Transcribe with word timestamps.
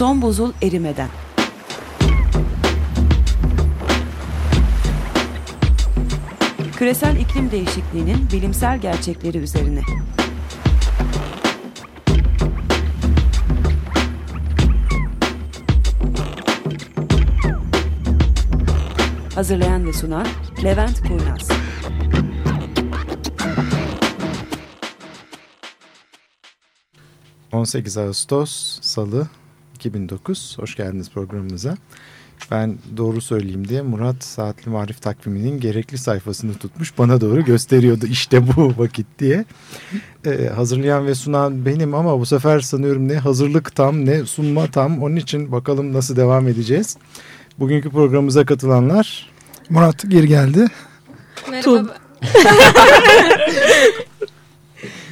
Son 0.00 0.22
buzul 0.22 0.52
erimeden. 0.62 1.08
Küresel 6.76 7.16
iklim 7.16 7.50
değişikliğinin 7.50 8.30
bilimsel 8.32 8.78
gerçekleri 8.78 9.38
üzerine. 9.38 9.80
Hazırlayan 19.34 19.86
ve 19.86 19.92
sunan 19.92 20.26
Levent 20.64 21.00
Kurnaz. 21.00 21.48
...18 27.52 28.00
Ağustos 28.00 28.78
Salı 28.80 29.28
2009. 29.80 30.58
Hoş 30.58 30.76
geldiniz 30.76 31.10
programımıza. 31.10 31.76
Ben 32.50 32.78
doğru 32.96 33.20
söyleyeyim 33.20 33.68
diye 33.68 33.82
Murat 33.82 34.24
Saatli 34.24 34.70
Marif 34.70 35.02
takviminin 35.02 35.60
gerekli 35.60 35.98
sayfasını 35.98 36.54
tutmuş 36.54 36.98
bana 36.98 37.20
doğru 37.20 37.44
gösteriyordu 37.44 38.06
işte 38.06 38.56
bu 38.56 38.74
vakit 38.78 39.06
diye. 39.18 39.44
Ee, 40.26 40.50
hazırlayan 40.54 41.06
ve 41.06 41.14
sunan 41.14 41.66
benim 41.66 41.94
ama 41.94 42.20
bu 42.20 42.26
sefer 42.26 42.60
sanıyorum 42.60 43.08
ne 43.08 43.16
hazırlık 43.16 43.74
tam 43.74 44.06
ne 44.06 44.24
sunma 44.24 44.66
tam. 44.66 45.02
Onun 45.02 45.16
için 45.16 45.52
bakalım 45.52 45.92
nasıl 45.92 46.16
devam 46.16 46.48
edeceğiz. 46.48 46.96
Bugünkü 47.58 47.90
programımıza 47.90 48.44
katılanlar... 48.44 49.30
Murat 49.70 50.04
geri 50.08 50.28
geldi. 50.28 50.66
Merhaba. 51.50 51.82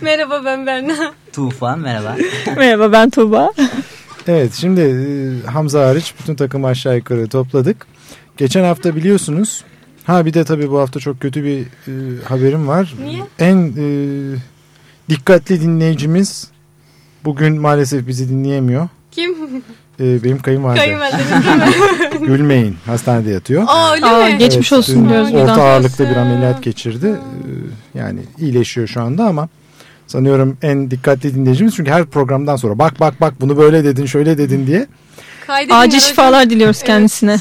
merhaba 0.00 0.44
ben 0.44 0.66
Berna. 0.66 1.14
Tufan 1.32 1.78
merhaba. 1.78 2.16
merhaba 2.56 2.92
ben 2.92 3.10
Tuğba. 3.10 3.52
Evet 4.28 4.54
şimdi 4.54 4.80
e, 4.80 5.46
Hamza 5.46 5.86
hariç 5.88 6.14
bütün 6.20 6.34
takımı 6.34 6.66
aşağı 6.66 6.96
yukarı 6.96 7.28
topladık. 7.28 7.86
Geçen 8.36 8.64
hafta 8.64 8.96
biliyorsunuz. 8.96 9.64
Ha 10.04 10.26
bir 10.26 10.34
de 10.34 10.44
tabii 10.44 10.70
bu 10.70 10.78
hafta 10.78 11.00
çok 11.00 11.20
kötü 11.20 11.44
bir 11.44 11.60
e, 11.60 12.24
haberim 12.24 12.68
var. 12.68 12.94
Niye? 13.04 13.22
En 13.38 13.56
e, 13.56 13.86
dikkatli 15.08 15.60
dinleyicimiz 15.60 16.48
bugün 17.24 17.60
maalesef 17.60 18.06
bizi 18.06 18.28
dinleyemiyor. 18.28 18.88
Kim? 19.10 19.34
E, 20.00 20.24
benim 20.24 20.38
kayınvalidem. 20.38 20.98
Mi? 20.98 21.06
Gülmeyin 22.26 22.76
hastanede 22.86 23.30
yatıyor. 23.30 23.64
Aa 23.66 23.92
öyle 23.92 24.06
Aa, 24.06 24.26
mi? 24.26 24.38
geçmiş 24.38 24.72
Evet, 24.72 24.78
olsun 24.78 25.08
diyoruz. 25.08 25.34
Orta 25.34 25.62
ağırlıkta 25.62 26.10
bir 26.10 26.16
ameliyat 26.16 26.62
geçirdi. 26.62 27.06
E, 27.06 27.98
yani 27.98 28.20
iyileşiyor 28.38 28.86
şu 28.86 29.02
anda 29.02 29.24
ama 29.24 29.48
sanıyorum 30.08 30.56
en 30.62 30.90
dikkatli 30.90 31.34
dinleyicimiz. 31.34 31.76
Çünkü 31.76 31.90
her 31.90 32.04
programdan 32.04 32.56
sonra 32.56 32.78
bak 32.78 33.00
bak 33.00 33.20
bak 33.20 33.40
bunu 33.40 33.58
böyle 33.58 33.84
dedin 33.84 34.06
şöyle 34.06 34.38
dedin 34.38 34.66
diye 34.66 34.86
Kaydedin 35.46 35.74
Acil 35.74 36.00
şifalar 36.00 36.50
diliyoruz 36.50 36.82
kendisine. 36.82 37.36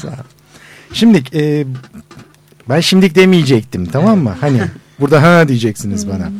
Şimdi 0.92 1.22
e, 1.34 1.66
ben 2.68 2.80
şimdilik 2.80 3.14
demeyecektim 3.14 3.86
tamam 3.86 4.18
mı? 4.18 4.36
Hani 4.40 4.60
burada 5.00 5.22
ha 5.22 5.48
diyeceksiniz 5.48 6.08
bana. 6.08 6.32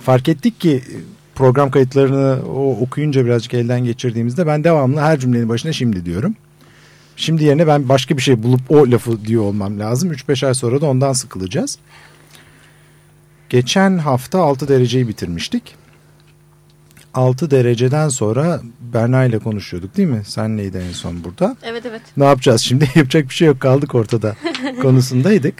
Fark 0.00 0.28
ettik 0.28 0.60
ki 0.60 0.82
program 1.34 1.70
kayıtlarını 1.70 2.38
o 2.48 2.76
okuyunca 2.80 3.24
birazcık 3.24 3.54
elden 3.54 3.84
geçirdiğimizde 3.84 4.46
ben 4.46 4.64
devamlı 4.64 5.00
her 5.00 5.18
cümlenin 5.18 5.48
başına 5.48 5.72
şimdi 5.72 6.04
diyorum. 6.04 6.34
Şimdi 7.16 7.44
yerine 7.44 7.66
ben 7.66 7.88
başka 7.88 8.16
bir 8.16 8.22
şey 8.22 8.42
bulup 8.42 8.70
o 8.70 8.90
lafı 8.90 9.24
diyor 9.24 9.42
olmam 9.42 9.80
lazım. 9.80 10.12
3-5 10.12 10.46
ay 10.46 10.54
sonra 10.54 10.80
da 10.80 10.86
ondan 10.86 11.12
sıkılacağız. 11.12 11.78
Geçen 13.50 13.98
hafta 13.98 14.38
6 14.38 14.68
dereceyi 14.68 15.08
bitirmiştik. 15.08 15.74
6 17.14 17.50
dereceden 17.50 18.08
sonra 18.08 18.60
Berna 18.80 19.24
ile 19.24 19.38
konuşuyorduk 19.38 19.96
değil 19.96 20.08
mi? 20.08 20.22
Sen 20.26 20.56
neydi 20.56 20.84
en 20.88 20.92
son 20.92 21.24
burada? 21.24 21.56
Evet 21.62 21.86
evet. 21.86 22.02
Ne 22.16 22.24
yapacağız 22.24 22.60
şimdi? 22.60 22.84
Yapacak 22.94 23.28
bir 23.28 23.34
şey 23.34 23.48
yok 23.48 23.60
kaldık 23.60 23.94
ortada 23.94 24.36
konusundaydık. 24.82 25.54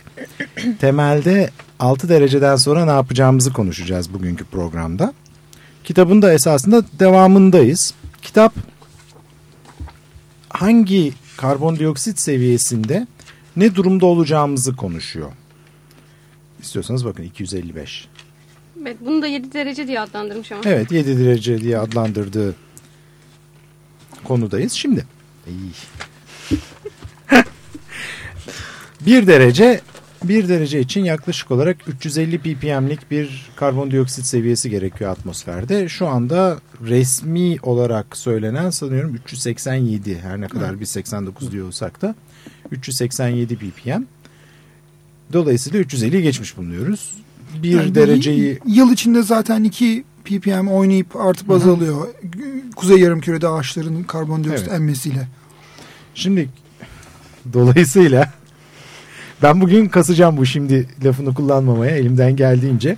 Temelde 0.81 1.51
6 1.79 2.09
dereceden 2.09 2.57
sonra 2.57 2.85
ne 2.85 2.91
yapacağımızı 2.91 3.53
konuşacağız 3.53 4.15
bugünkü 4.15 4.45
programda. 4.45 5.15
Kitabın 5.85 6.23
da 6.23 6.33
esasında 6.33 6.83
devamındayız. 6.99 7.95
Kitap 8.23 8.55
hangi 10.49 11.13
karbondioksit 11.37 12.19
seviyesinde 12.19 13.07
ne 13.57 13.75
durumda 13.75 14.07
olacağımızı 14.07 14.77
konuşuyor. 14.77 15.33
İstiyorsanız 16.67 17.05
bakın 17.05 17.23
255. 17.23 18.09
evet. 18.83 18.97
Bunu 19.01 19.23
da 19.23 19.27
7 19.27 19.53
derece 19.53 19.87
diye 19.87 20.01
adlandırmış 20.01 20.53
ama. 20.53 20.63
Evet 20.67 20.93
7 20.93 21.19
derece 21.19 21.61
diye 21.61 21.79
adlandırdığı 21.79 22.55
konudayız. 24.25 24.73
Şimdi 24.73 25.07
bir 29.07 29.27
derece 29.27 29.81
bir 30.25 30.49
derece 30.49 30.81
için 30.81 31.05
yaklaşık 31.05 31.51
olarak 31.51 31.77
350 31.89 32.39
ppm'lik 32.39 33.11
bir 33.11 33.51
karbondioksit 33.57 34.27
seviyesi 34.27 34.71
gerekiyor 34.71 35.11
atmosferde. 35.11 35.89
Şu 35.89 36.07
anda 36.07 36.59
resmi 36.85 37.57
olarak 37.63 38.17
söylenen 38.17 38.71
sanıyorum 38.71 39.15
387 39.15 40.19
her 40.19 40.41
ne 40.41 40.49
kadar 40.49 40.81
biz 40.81 40.89
89 40.89 41.53
diyor 41.53 41.67
olsak 41.67 42.03
da 42.03 42.15
387 42.71 43.57
ppm. 43.57 44.03
Dolayısıyla 45.33 45.81
350'yi 45.81 46.23
geçmiş 46.23 46.57
bulunuyoruz. 46.57 47.15
Bir 47.63 47.71
Yani 47.71 47.95
dereceyi 47.95 48.59
Yıl 48.67 48.93
içinde 48.93 49.23
zaten 49.23 49.65
2 49.65 50.05
ppm 50.25 50.69
oynayıp 50.69 51.17
artıp 51.17 51.51
azalıyor. 51.51 52.09
Kuzey 52.77 52.99
yarımkürede 52.99 53.49
ağaçların 53.49 54.03
karbondioksit 54.03 54.69
Evet. 54.69 54.77
emmesiyle. 54.81 55.29
Şimdi 56.15 56.49
dolayısıyla 57.53 58.33
ben 59.43 59.61
bugün 59.61 59.89
kasacağım 59.89 60.37
bu 60.37 60.47
şimdi 60.47 60.89
lafını 61.05 61.35
kullanmamaya 61.35 61.97
elimden 61.97 62.37
geldiğince. 62.37 62.97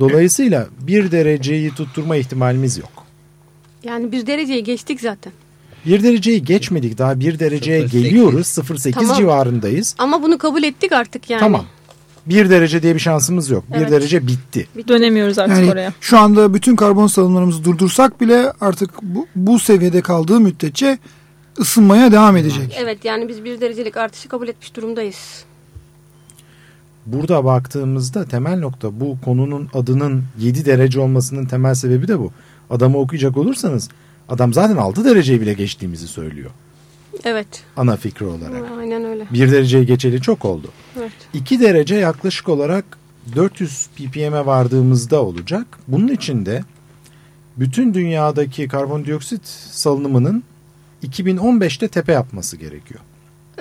Dolayısıyla 0.00 0.68
bir 0.80 1.10
dereceyi 1.10 1.70
tutturma 1.70 2.16
ihtimalimiz 2.16 2.78
yok. 2.78 2.90
Yani 3.84 4.12
bir 4.12 4.26
dereceyi 4.26 4.64
geçtik 4.64 5.00
zaten. 5.00 5.32
Bir 5.86 6.02
dereceyi 6.02 6.44
geçmedik 6.44 6.98
daha 6.98 7.20
bir 7.20 7.38
dereceye 7.38 7.80
0.8. 7.82 7.90
geliyoruz 7.90 8.46
0.8 8.46 8.92
Tamam. 8.92 9.16
civarındayız. 9.16 9.94
Ama 9.98 10.22
bunu 10.22 10.38
kabul 10.38 10.62
ettik 10.62 10.92
artık 10.92 11.30
yani. 11.30 11.40
Tamam. 11.40 11.64
Bir 12.26 12.50
derece 12.50 12.82
diye 12.82 12.94
bir 12.94 13.00
şansımız 13.00 13.50
yok. 13.50 13.64
Bir 13.70 13.76
Evet. 13.76 13.90
derece 13.90 14.26
bitti. 14.26 14.68
Dönemiyoruz 14.88 15.38
artık 15.38 15.56
Yani 15.56 15.70
oraya. 15.72 15.92
şu 16.00 16.18
anda 16.18 16.54
bütün 16.54 16.76
karbon 16.76 17.06
salınımlarımızı 17.06 17.64
durdursak 17.64 18.20
bile 18.20 18.52
artık 18.60 18.90
bu, 19.02 19.26
bu 19.36 19.58
seviyede 19.58 20.00
kaldığı 20.00 20.40
müddetçe 20.40 20.98
ısınmaya 21.58 22.12
devam 22.12 22.36
edecek. 22.36 22.76
Evet 22.80 23.04
yani 23.04 23.28
biz 23.28 23.44
bir 23.44 23.60
derecelik 23.60 23.96
artışı 23.96 24.28
kabul 24.28 24.48
etmiş 24.48 24.76
durumdayız. 24.76 25.44
Burada 27.06 27.44
baktığımızda 27.44 28.24
temel 28.24 28.58
nokta 28.58 29.00
bu 29.00 29.16
konunun 29.24 29.68
adının 29.74 30.24
7 30.38 30.64
derece 30.64 31.00
olmasının 31.00 31.46
temel 31.46 31.74
sebebi 31.74 32.08
de 32.08 32.18
bu. 32.18 32.32
Adamı 32.70 32.98
okuyacak 32.98 33.36
olursanız 33.36 33.88
adam 34.28 34.52
zaten 34.52 34.76
6 34.76 35.04
dereceyi 35.04 35.40
bile 35.40 35.52
geçtiğimizi 35.52 36.08
söylüyor. 36.08 36.50
Evet. 37.24 37.46
Ana 37.76 37.96
fikri 37.96 38.26
olarak. 38.26 38.62
Aynen 38.78 39.04
öyle. 39.04 39.26
Bir 39.32 39.52
dereceyi 39.52 39.86
geçeli 39.86 40.20
çok 40.20 40.44
oldu. 40.44 40.68
Evet. 40.98 41.12
2 41.34 41.60
derece 41.60 41.94
yaklaşık 41.94 42.48
olarak 42.48 42.84
400 43.36 43.86
ppm'e 43.96 44.46
vardığımızda 44.46 45.22
olacak. 45.22 45.66
Bunun 45.88 46.08
için 46.08 46.46
de 46.46 46.64
bütün 47.56 47.94
dünyadaki 47.94 48.68
karbondioksit 48.68 49.46
salınımının 49.70 50.42
2015'te 51.06 51.88
tepe 51.88 52.12
yapması 52.12 52.56
gerekiyor. 52.56 53.00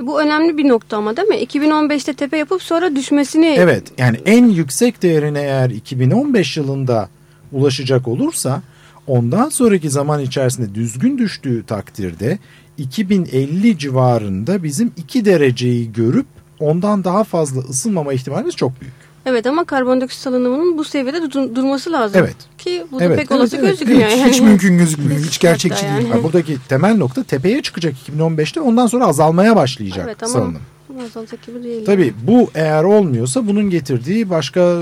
Bu 0.01 0.21
önemli 0.21 0.57
bir 0.57 0.67
nokta 0.67 0.97
ama 0.97 1.17
değil 1.17 1.27
mi? 1.27 1.35
2015'te 1.35 2.13
tepe 2.13 2.37
yapıp 2.37 2.63
sonra 2.63 2.95
düşmesini 2.95 3.55
Evet 3.59 3.83
yani 3.97 4.17
en 4.25 4.45
yüksek 4.45 5.03
değerine 5.03 5.41
eğer 5.41 5.69
2015 5.69 6.57
yılında 6.57 7.09
ulaşacak 7.51 8.07
olursa 8.07 8.61
ondan 9.07 9.49
sonraki 9.49 9.89
zaman 9.89 10.21
içerisinde 10.21 10.75
düzgün 10.75 11.17
düştüğü 11.17 11.63
takdirde 11.65 12.39
2050 12.77 13.77
civarında 13.77 14.63
bizim 14.63 14.91
2 14.97 15.25
dereceyi 15.25 15.93
görüp 15.93 16.25
ondan 16.59 17.03
daha 17.03 17.23
fazla 17.23 17.61
ısınmama 17.61 18.13
ihtimalimiz 18.13 18.55
çok 18.55 18.81
büyük. 18.81 18.93
Evet 19.25 19.47
ama 19.47 19.63
karbondioksit 19.65 20.21
salınımının 20.21 20.77
bu 20.77 20.83
seviyede 20.83 21.31
dur- 21.31 21.55
durması 21.55 21.91
lazım. 21.91 22.21
Evet. 22.23 22.35
Ki 22.57 22.85
bu 22.91 22.99
da 22.99 23.03
Evet, 23.03 23.17
pek 23.17 23.31
evet, 23.31 23.39
olası 23.41 23.57
evet. 23.57 23.69
gözükmüyor. 23.69 24.09
Hiç, 24.09 24.17
yani. 24.17 24.29
hiç 24.31 24.41
mümkün 24.41 24.77
gözükmüyor. 24.77 25.19
Hiç 25.19 25.39
gerçekçi 25.39 25.83
değil. 25.83 25.93
yani. 25.95 26.09
Yani 26.09 26.23
buradaki 26.23 26.57
temel 26.69 26.97
nokta 26.97 27.23
tepeye 27.23 27.61
çıkacak 27.61 27.93
2015'te 28.09 28.61
ondan 28.61 28.87
sonra 28.87 29.05
azalmaya 29.05 29.55
başlayacak 29.55 30.05
Evet 30.07 30.23
ama 30.23 30.31
salınım. 30.33 30.61
azalacak 31.05 31.45
gibi 31.47 31.63
değil. 31.63 31.85
Tabii 31.85 32.13
bu 32.27 32.49
eğer 32.55 32.83
olmuyorsa 32.83 33.47
bunun 33.47 33.69
getirdiği 33.69 34.29
başka 34.29 34.77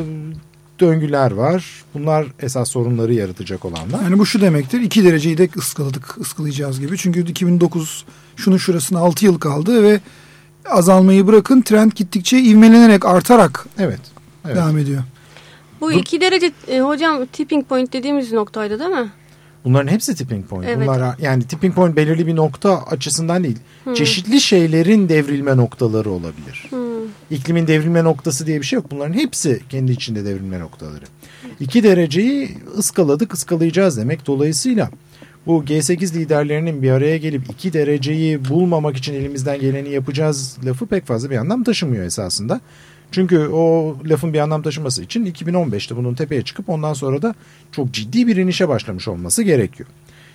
döngüler 0.79 1.31
var. 1.31 1.83
Bunlar 1.93 2.25
esas 2.39 2.69
sorunları 2.69 3.13
yaratacak 3.13 3.65
olanlar. 3.65 4.01
Yani 4.03 4.19
bu 4.19 4.25
şu 4.25 4.41
demektir. 4.41 4.81
2 4.81 5.03
dereceyi 5.03 5.37
de 5.37 5.49
ıskaladık, 5.57 6.17
ıskalayacağız 6.21 6.79
gibi. 6.79 6.97
Çünkü 6.97 7.29
2009 7.29 8.05
şunun 8.35 8.57
şurasına 8.57 8.99
6 8.99 9.25
yıl 9.25 9.39
kaldı 9.39 9.83
ve 9.83 9.99
azalmayı 10.69 11.27
bırakın 11.27 11.61
trend 11.61 11.91
gittikçe 11.91 12.39
ivmelenerek 12.39 13.05
artarak 13.05 13.65
Evet. 13.77 13.99
Evet. 14.45 14.55
devam 14.55 14.77
ediyor. 14.77 15.03
Bu 15.81 15.91
iki 15.91 16.21
derece 16.21 16.51
e, 16.67 16.79
hocam 16.79 17.25
tipping 17.25 17.67
point 17.67 17.93
dediğimiz 17.93 18.31
noktaydı 18.31 18.79
değil 18.79 18.89
mi? 18.89 19.11
Bunların 19.65 19.87
hepsi 19.87 20.15
tipping 20.15 20.47
point. 20.47 20.65
Evet. 20.69 20.87
Bunlar 20.87 21.15
yani 21.19 21.43
tipping 21.43 21.75
point 21.75 21.95
belirli 21.95 22.27
bir 22.27 22.35
nokta 22.35 22.83
açısından 22.83 23.43
değil. 23.43 23.57
Çeşitli 23.95 24.41
şeylerin 24.41 25.09
devrilme 25.09 25.57
noktaları 25.57 26.09
olabilir. 26.09 26.69
İklimin 27.29 27.67
devrilme 27.67 28.03
noktası 28.03 28.47
diye 28.47 28.61
bir 28.61 28.65
şey 28.65 28.77
yok. 28.77 28.91
Bunların 28.91 29.13
hepsi 29.13 29.61
kendi 29.69 29.91
içinde 29.91 30.25
devrilme 30.25 30.59
noktaları. 30.59 31.05
İki 31.59 31.83
dereceyi 31.83 32.57
ıskaladık, 32.77 33.33
ıskalayacağız 33.33 33.97
demek. 33.97 34.27
Dolayısıyla 34.27 34.89
bu 35.45 35.63
G8 35.63 36.13
liderlerinin 36.13 36.81
bir 36.81 36.91
araya 36.91 37.17
gelip 37.17 37.41
iki 37.49 37.73
dereceyi 37.73 38.49
bulmamak 38.49 38.97
için 38.97 39.13
elimizden 39.13 39.59
geleni 39.59 39.89
yapacağız 39.89 40.57
lafı 40.65 40.85
pek 40.85 41.05
fazla 41.05 41.29
bir 41.29 41.37
anlam 41.37 41.63
taşımıyor 41.63 42.05
esasında. 42.05 42.61
Çünkü 43.11 43.39
o 43.39 43.95
lafın 44.05 44.33
bir 44.33 44.39
anlam 44.39 44.61
taşıması 44.61 45.03
için 45.03 45.25
2015'te 45.25 45.95
bunun 45.95 46.15
tepeye 46.15 46.41
çıkıp 46.41 46.69
ondan 46.69 46.93
sonra 46.93 47.21
da 47.21 47.35
çok 47.71 47.91
ciddi 47.91 48.27
bir 48.27 48.35
inişe 48.35 48.69
başlamış 48.69 49.07
olması 49.07 49.43
gerekiyor. 49.43 49.89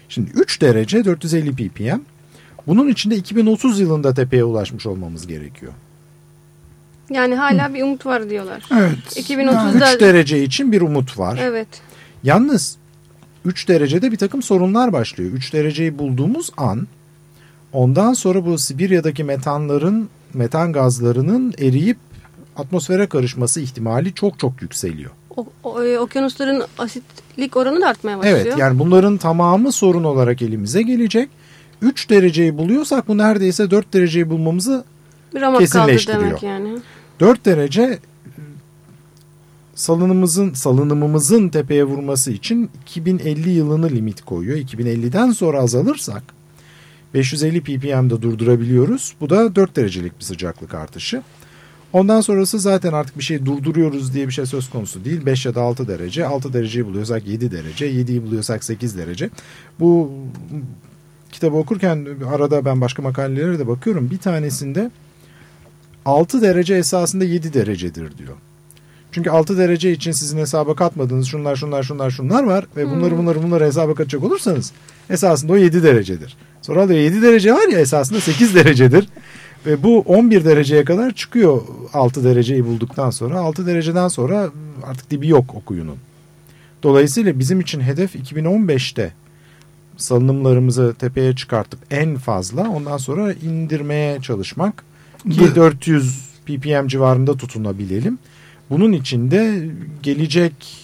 Şimdi 0.09 0.31
3 0.31 0.63
derece 0.63 1.05
450 1.05 1.53
ppm. 1.53 2.01
Bunun 2.67 2.89
içinde 2.89 3.17
2030 3.17 3.81
yılında 3.81 4.15
tepeye 4.15 4.45
ulaşmış 4.45 4.87
olmamız 4.87 5.27
gerekiyor. 5.27 5.73
Yani 7.11 7.35
hala 7.35 7.75
bir 7.75 7.83
umut 7.83 8.07
var 8.07 8.31
diyorlar. 8.31 8.63
Evet. 8.73 8.99
2030'da 9.17 9.95
3 9.95 10.01
derece 10.01 10.43
için 10.43 10.73
bir 10.73 10.81
umut 10.81 11.19
var. 11.19 11.39
evet. 11.43 11.69
Yalnız 12.23 12.77
3 13.45 13.69
derecede 13.69 14.13
bir 14.13 14.17
takım 14.17 14.43
sorunlar 14.43 14.93
başlıyor. 14.93 15.31
3 15.33 15.53
dereceyi 15.53 15.99
bulduğumuz 15.99 16.51
an 16.57 16.87
ondan 17.73 18.13
sonra 18.13 18.47
bu 18.47 18.59
Sibirya'daki 18.59 19.25
metanların 19.25 20.09
metan 20.35 20.73
gazlarının 20.73 21.55
eriyip 21.59 21.97
atmosfere 22.57 23.07
karışması 23.07 23.61
ihtimali 23.61 24.15
çok 24.15 24.39
çok 24.39 24.63
yükseliyor. 24.63 25.11
O, 25.37 25.47
o- 25.65 25.83
e, 25.85 25.99
okyanusların 25.99 26.63
asitlik 26.79 27.57
oranı 27.57 27.81
da 27.81 27.87
artmaya 27.89 28.19
başlıyor. 28.19 28.39
Evet 28.47 28.59
yani 28.59 28.79
bunların 28.79 29.17
tamamı 29.17 29.73
sorun 29.73 30.05
olarak 30.05 30.43
elimize 30.43 30.83
gelecek. 30.83 31.29
3 31.83 32.11
dereceyi 32.11 32.59
buluyorsak 32.59 33.09
bu 33.09 33.19
neredeyse 33.19 33.71
4 33.71 33.93
dereceyi 33.93 34.31
bulmamızı 34.31 34.85
bir 35.35 35.41
ramak 35.41 35.59
kaldı 35.59 35.65
kesinleştiriyor. 35.87 36.23
demek 36.25 36.43
yani. 36.43 36.79
4 37.21 37.45
derece 37.45 37.99
salınımımızın 39.75 40.55
salınımımızın 40.55 41.49
tepeye 41.49 41.85
vurması 41.85 42.31
için 42.31 42.71
2050 42.83 43.51
yılını 43.51 43.91
limit 43.91 44.23
koyuyor. 44.23 44.59
2050'den 44.59 45.31
sonra 45.31 45.59
azalırsak 45.61 46.23
550 47.15 47.61
ppm'de 47.61 48.23
durdurabiliyoruz. 48.23 49.15
Bu 49.21 49.31
da 49.31 49.57
4 49.57 49.77
derecelik 49.77 50.19
bir 50.19 50.25
sıcaklık 50.25 50.75
artışı. 50.75 51.23
Ondan 51.93 52.21
sonrası 52.21 52.59
zaten 52.59 52.93
artık 52.93 53.19
bir 53.19 53.23
şey 53.25 53.47
durduruyoruz 53.47 54.15
diye 54.15 54.27
bir 54.27 54.33
şey 54.33 54.47
söz 54.47 54.71
konusu 54.71 55.05
değil. 55.05 55.27
5 55.27 55.47
ya 55.47 55.55
da 55.55 55.63
6 55.63 55.89
derece. 55.89 56.27
6 56.27 56.53
dereceyi 56.53 56.87
buluyorsak 56.87 57.27
7 57.27 57.51
derece. 57.51 57.91
7'yi 57.91 58.23
buluyorsak 58.23 58.65
8 58.65 58.99
derece. 58.99 59.31
Bu 59.81 60.13
kitabı 61.33 61.57
okurken 61.57 62.07
arada 62.35 62.65
ben 62.65 62.81
başka 62.81 63.03
makalelere 63.03 63.59
de 63.59 63.69
bakıyorum. 63.69 64.11
Bir 64.11 64.19
tanesinde 64.19 64.91
6 66.05 66.43
derece 66.43 66.75
esasında 66.75 67.25
7 67.25 67.55
derecedir 67.55 68.19
diyor. 68.19 68.37
Çünkü 69.13 69.31
6 69.31 69.59
derece 69.59 69.93
için 69.93 70.13
sizin 70.13 70.39
hesaba 70.39 70.75
katmadığınız 70.75 71.27
şunlar 71.27 71.57
şunlar 71.57 71.83
şunlar 71.83 72.11
şunlar 72.11 72.43
var 72.43 72.67
ve 72.77 72.91
bunları 72.91 73.19
bunları 73.19 73.43
bunları 73.43 73.65
hesaba 73.65 73.95
katacak 73.95 74.25
olursanız 74.25 74.73
esasında 75.11 75.53
o 75.53 75.57
7 75.57 75.83
derecedir. 75.83 76.37
Sonra 76.63 76.89
da 76.89 76.95
7 76.95 77.23
derece 77.23 77.53
var 77.53 77.69
ya 77.69 77.79
esasında 77.79 78.21
8 78.21 78.55
derecedir. 78.55 79.09
Ve 79.67 79.83
bu 79.83 80.01
11 80.01 80.45
dereceye 80.45 80.85
kadar 80.85 81.13
çıkıyor 81.13 81.63
6 81.93 82.25
dereceyi 82.25 82.67
bulduktan 82.67 83.11
sonra. 83.11 83.41
6 83.41 83.67
dereceden 83.67 84.09
sonra 84.09 84.51
artık 84.83 85.11
dibi 85.11 85.29
yok 85.29 85.55
okuyunun. 85.55 85.97
Dolayısıyla 86.83 87.39
bizim 87.39 87.61
için 87.61 87.81
hedef 87.81 88.17
2015'te 88.17 89.13
salınımlarımızı 89.97 90.95
tepeye 90.99 91.37
çıkartıp 91.37 91.81
en 91.91 92.17
fazla 92.17 92.69
ondan 92.69 92.97
sonra 92.97 93.33
indirmeye 93.33 94.21
çalışmak 94.21 94.85
ki 95.23 95.41
Bu- 95.41 95.55
400 95.55 96.21
ppm 96.47 96.87
civarında 96.87 97.37
tutunabilelim. 97.37 98.19
Bunun 98.71 98.93
için 98.93 99.31
de 99.31 99.69
gelecek 100.03 100.77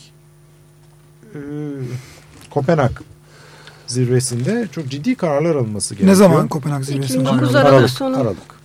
e, 1.35 1.39
Kopenhag 2.51 2.91
zirvesinde 3.87 4.69
çok 4.73 4.89
ciddi 4.89 5.15
kararlar 5.15 5.57
alınması 5.57 5.95
gerekiyor. 5.95 6.11
Ne 6.11 6.15
zaman 6.15 6.49
Kopenhag 6.49 6.85
zirvesi? 6.85 7.15
2009 7.19 7.55
var? 7.55 7.61
Aralık 7.61 7.75
Aralık, 7.75 7.91
sonu. 7.91 8.17
Aralık. 8.17 8.57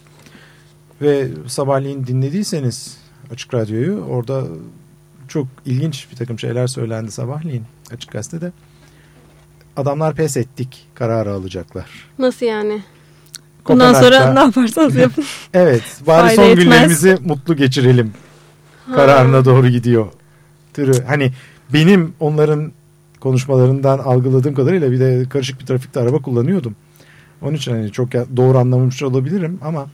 Ve 1.01 1.27
sabahleyin 1.47 2.07
dinlediyseniz 2.07 2.97
Açık 3.33 3.53
Radyo'yu 3.53 3.99
orada 4.09 4.43
çok 5.27 5.47
ilginç 5.65 6.07
bir 6.11 6.15
takım 6.15 6.39
şeyler 6.39 6.67
söylendi 6.67 7.11
sabahleyin 7.11 7.63
Açık 7.91 8.11
Gazete'de. 8.11 8.51
Adamlar 9.77 10.15
pes 10.15 10.37
ettik 10.37 10.87
kararı 10.93 11.31
alacaklar. 11.33 11.89
Nasıl 12.19 12.45
yani? 12.45 12.83
Bundan 13.67 13.93
sonra 13.93 14.33
ne 14.33 14.39
yaparsanız 14.39 14.95
yapın. 15.05 15.23
Evet 15.53 15.83
bari 16.07 16.35
son 16.35 16.43
etmez. 16.43 16.63
günlerimizi 16.65 17.17
mutlu 17.25 17.55
geçirelim 17.55 18.11
kararına 18.95 19.45
doğru 19.45 19.67
gidiyor. 19.67 20.07
Türü 20.73 21.03
hani 21.07 21.31
benim 21.73 22.13
onların 22.19 22.71
konuşmalarından 23.19 23.99
algıladığım 23.99 24.53
kadarıyla 24.53 24.91
bir 24.91 24.99
de 24.99 25.25
karışık 25.29 25.59
bir 25.61 25.65
trafikte 25.65 25.99
araba 25.99 26.17
kullanıyordum. 26.17 26.75
Onun 27.41 27.53
için 27.53 27.71
hani 27.71 27.91
çok 27.91 28.13
ya- 28.13 28.25
doğru 28.37 28.57
anlamamış 28.57 29.03
olabilirim 29.03 29.59
ama 29.63 29.85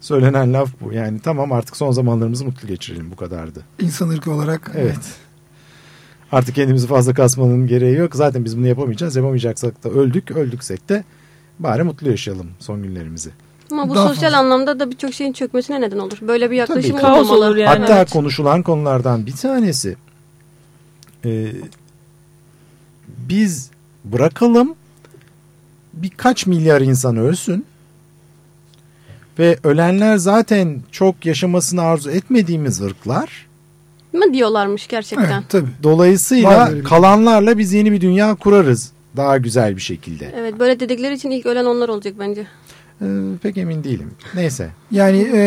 söylenen 0.00 0.52
laf 0.52 0.70
bu. 0.80 0.92
Yani 0.92 1.20
tamam 1.20 1.52
artık 1.52 1.76
son 1.76 1.90
zamanlarımızı 1.90 2.44
mutlu 2.44 2.68
geçirelim 2.68 3.10
bu 3.10 3.16
kadardı. 3.16 3.62
İnsan 3.80 4.08
ırkı 4.08 4.30
olarak. 4.30 4.70
Evet. 4.76 4.98
Artık 6.32 6.54
kendimizi 6.54 6.86
fazla 6.86 7.14
kasmanın 7.14 7.66
gereği 7.66 7.96
yok. 7.96 8.16
Zaten 8.16 8.44
biz 8.44 8.56
bunu 8.58 8.66
yapamayacağız. 8.66 9.16
Yapamayacaksak 9.16 9.84
da 9.84 9.88
öldük. 9.88 10.30
Öldüksek 10.30 10.88
de 10.88 11.04
bari 11.62 11.82
mutlu 11.82 12.10
yaşayalım 12.10 12.46
son 12.58 12.82
günlerimizi. 12.82 13.30
Ama 13.70 13.88
bu 13.88 13.94
Daha 13.94 14.08
sosyal 14.08 14.22
fazla. 14.30 14.38
anlamda 14.38 14.80
da 14.80 14.90
birçok 14.90 15.14
şeyin 15.14 15.32
çökmesine 15.32 15.80
neden 15.80 15.98
olur. 15.98 16.18
Böyle 16.22 16.50
bir 16.50 16.56
yaklaşım 16.56 16.90
Tabii. 16.92 17.00
Kaos 17.02 17.30
olmamalı. 17.30 17.46
olur 17.46 17.56
yani. 17.56 17.78
Hatta 17.80 17.96
evet. 17.98 18.10
konuşulan 18.10 18.62
konulardan 18.62 19.26
bir 19.26 19.32
tanesi 19.32 19.96
e, 21.24 21.52
biz 23.08 23.70
bırakalım 24.04 24.74
birkaç 25.92 26.46
milyar 26.46 26.80
insan 26.80 27.16
ölsün 27.16 27.66
ve 29.38 29.58
ölenler 29.64 30.16
zaten 30.16 30.80
çok 30.90 31.26
yaşamasını 31.26 31.82
arzu 31.82 32.10
etmediğimiz 32.10 32.80
ırklar. 32.80 33.46
mı 34.12 34.34
diyorlarmış 34.34 34.88
gerçekten? 34.88 35.32
Evet 35.32 35.48
tabii. 35.48 35.70
Dolayısıyla 35.82 36.82
kalanlarla 36.84 37.58
biz 37.58 37.72
yeni 37.72 37.92
bir 37.92 38.00
dünya 38.00 38.34
kurarız 38.34 38.92
daha 39.16 39.38
güzel 39.38 39.76
bir 39.76 39.80
şekilde. 39.82 40.32
Evet 40.36 40.58
böyle 40.58 40.80
dedikleri 40.80 41.14
için 41.14 41.30
ilk 41.30 41.46
ölen 41.46 41.64
onlar 41.64 41.88
olacak 41.88 42.14
bence. 42.18 42.46
E, 43.02 43.06
pek 43.42 43.58
emin 43.58 43.84
değilim. 43.84 44.10
Neyse. 44.34 44.70
Yani 44.90 45.30
e, 45.34 45.40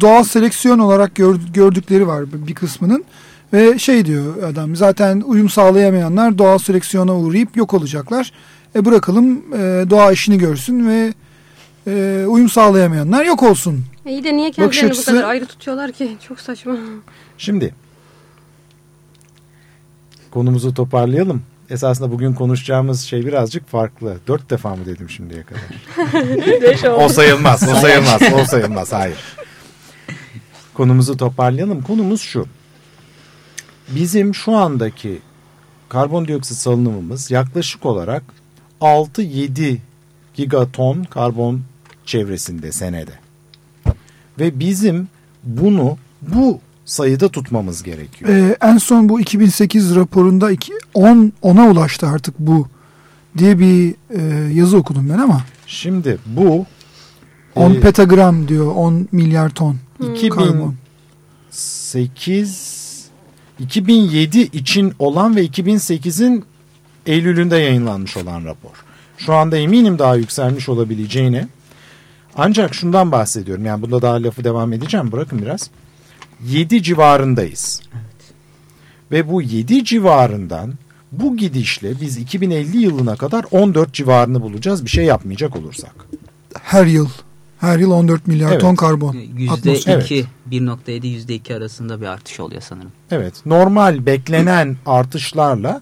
doğal 0.00 0.24
seleksiyon 0.24 0.78
olarak 0.78 1.14
gör- 1.14 1.40
gördükleri 1.54 2.06
var 2.06 2.24
bir 2.48 2.54
kısmının. 2.54 3.04
Ve 3.52 3.78
şey 3.78 4.06
diyor 4.06 4.42
adam 4.42 4.76
zaten 4.76 5.20
uyum 5.26 5.48
sağlayamayanlar 5.48 6.38
doğal 6.38 6.58
seleksiyona 6.58 7.16
uğrayıp 7.18 7.56
yok 7.56 7.74
olacaklar. 7.74 8.32
E 8.76 8.84
bırakalım 8.84 9.54
e, 9.54 9.56
doğa 9.90 10.12
işini 10.12 10.38
görsün 10.38 10.88
ve 10.88 11.14
e, 11.86 12.24
uyum 12.28 12.48
sağlayamayanlar 12.48 13.24
yok 13.24 13.42
olsun. 13.42 13.84
E 14.06 14.10
iyi 14.10 14.24
de 14.24 14.36
niye 14.36 14.48
Bakış 14.58 14.80
kendilerini 14.80 15.02
bu 15.02 15.04
kadar 15.04 15.24
ayrı 15.24 15.46
tutuyorlar 15.46 15.92
ki? 15.92 16.16
Çok 16.28 16.40
saçma. 16.40 16.76
Şimdi 17.38 17.74
konumuzu 20.30 20.74
toparlayalım. 20.74 21.42
Esasında 21.70 22.10
bugün 22.10 22.32
konuşacağımız 22.34 23.00
şey 23.00 23.26
birazcık 23.26 23.68
farklı. 23.68 24.16
Dört 24.26 24.50
defa 24.50 24.76
mı 24.76 24.86
dedim 24.86 25.10
şimdiye 25.10 25.42
kadar? 25.42 25.62
O 27.04 27.08
sayılmaz, 27.08 27.62
o 27.62 27.74
sayılmaz, 27.74 28.22
o 28.34 28.44
sayılmaz. 28.44 28.92
Hayır. 28.92 29.18
Konumuzu 30.74 31.16
toparlayalım. 31.16 31.82
Konumuz 31.82 32.20
şu. 32.20 32.46
Bizim 33.88 34.34
şu 34.34 34.52
andaki 34.56 35.18
karbondioksit 35.88 36.56
salınımımız 36.56 37.30
yaklaşık 37.30 37.86
olarak 37.86 38.22
6-7 38.80 39.76
gigaton 40.34 41.04
karbon 41.04 41.62
çevresinde 42.06 42.72
senede. 42.72 43.12
Ve 44.38 44.58
bizim 44.60 45.08
bunu 45.44 45.98
bu 46.22 46.60
sayıda 46.86 47.28
tutmamız 47.28 47.82
gerekiyor. 47.82 48.30
E, 48.30 48.56
en 48.60 48.78
son 48.78 49.08
bu 49.08 49.20
2008 49.20 49.96
raporunda 49.96 50.50
iki- 50.50 50.72
10 50.94 51.32
10'a 51.42 51.70
ulaştı 51.70 52.06
artık 52.06 52.38
bu 52.38 52.68
diye 53.38 53.58
bir 53.58 53.94
e, 54.10 54.52
yazı 54.54 54.76
okudum 54.76 55.08
ben 55.12 55.18
ama 55.18 55.40
Şimdi 55.66 56.18
bu 56.26 56.66
10 57.54 57.70
e, 57.74 57.80
petagram 57.80 58.48
diyor 58.48 58.72
10 58.76 59.08
milyar 59.12 59.50
ton 59.50 59.76
karbon. 60.30 60.74
2008 61.50 63.08
2007 63.58 64.40
için 64.40 64.92
olan 64.98 65.36
ve 65.36 65.46
2008'in 65.46 66.44
Eylül'ünde 67.06 67.56
yayınlanmış 67.56 68.16
olan 68.16 68.44
rapor. 68.44 68.84
Şu 69.18 69.34
anda 69.34 69.56
eminim 69.56 69.98
daha 69.98 70.16
yükselmiş 70.16 70.68
olabileceğine. 70.68 71.48
Ancak 72.36 72.74
şundan 72.74 73.12
bahsediyorum. 73.12 73.64
Yani 73.64 73.82
bunda 73.82 74.02
daha 74.02 74.22
lafı 74.22 74.44
devam 74.44 74.72
edeceğim. 74.72 75.12
Bırakın 75.12 75.42
biraz. 75.42 75.70
7 76.44 76.82
civarındayız. 76.82 77.82
Ve 79.10 79.28
bu 79.32 79.42
7 79.42 79.84
civarından 79.84 80.74
Bu 81.12 81.36
gidişle 81.36 82.00
biz 82.00 82.16
2050 82.16 82.76
yılına 82.76 83.16
kadar 83.16 83.44
14 83.50 83.92
civarını 83.92 84.42
bulacağız 84.42 84.84
bir 84.84 84.90
şey 84.90 85.04
yapmayacak 85.04 85.56
olursak. 85.56 85.94
Her 86.62 86.86
yıl. 86.86 87.08
Her 87.58 87.78
yıl 87.78 87.90
14 87.90 88.26
milyar 88.26 88.50
Evet. 88.50 88.60
ton 88.60 88.74
karbon. 88.74 89.16
Yüzde 89.36 89.52
Atmosfer. 89.52 90.00
iki, 90.00 90.24
1.7 90.50 91.06
yüzde 91.06 91.34
iki 91.34 91.54
arasında 91.54 92.00
bir 92.00 92.06
artış 92.06 92.40
oluyor 92.40 92.62
sanırım. 92.62 92.92
Evet 93.10 93.34
normal 93.46 94.06
beklenen 94.06 94.76
artışlarla 94.86 95.80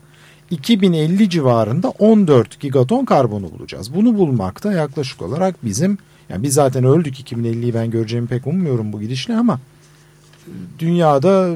2050 0.50 1.30
civarında 1.30 1.88
14 1.88 2.60
gigaton 2.60 3.04
karbonu 3.04 3.50
bulacağız. 3.58 3.94
Bunu 3.94 4.18
bulmakta 4.18 4.72
yaklaşık 4.72 5.22
olarak 5.22 5.64
bizim 5.64 5.98
yani 6.28 6.42
biz 6.42 6.54
zaten 6.54 6.84
öldük 6.84 7.20
2050'yi 7.20 7.74
ben 7.74 7.90
göreceğimi 7.90 8.28
pek 8.28 8.46
ummuyorum 8.46 8.92
bu 8.92 9.00
gidişle 9.00 9.36
ama 9.36 9.60
dünyada 10.78 11.48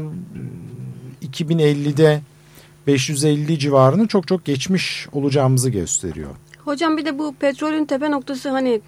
e, 1.22 1.26
2050'de 1.26 2.20
550 2.86 3.58
civarını 3.58 4.06
çok 4.08 4.28
çok 4.28 4.44
geçmiş 4.44 5.06
olacağımızı 5.12 5.70
gösteriyor. 5.70 6.30
Hocam 6.64 6.96
bir 6.96 7.04
de 7.04 7.18
bu 7.18 7.34
petrolün 7.34 7.84
tepe 7.84 8.10
noktası 8.10 8.48
hani 8.50 8.80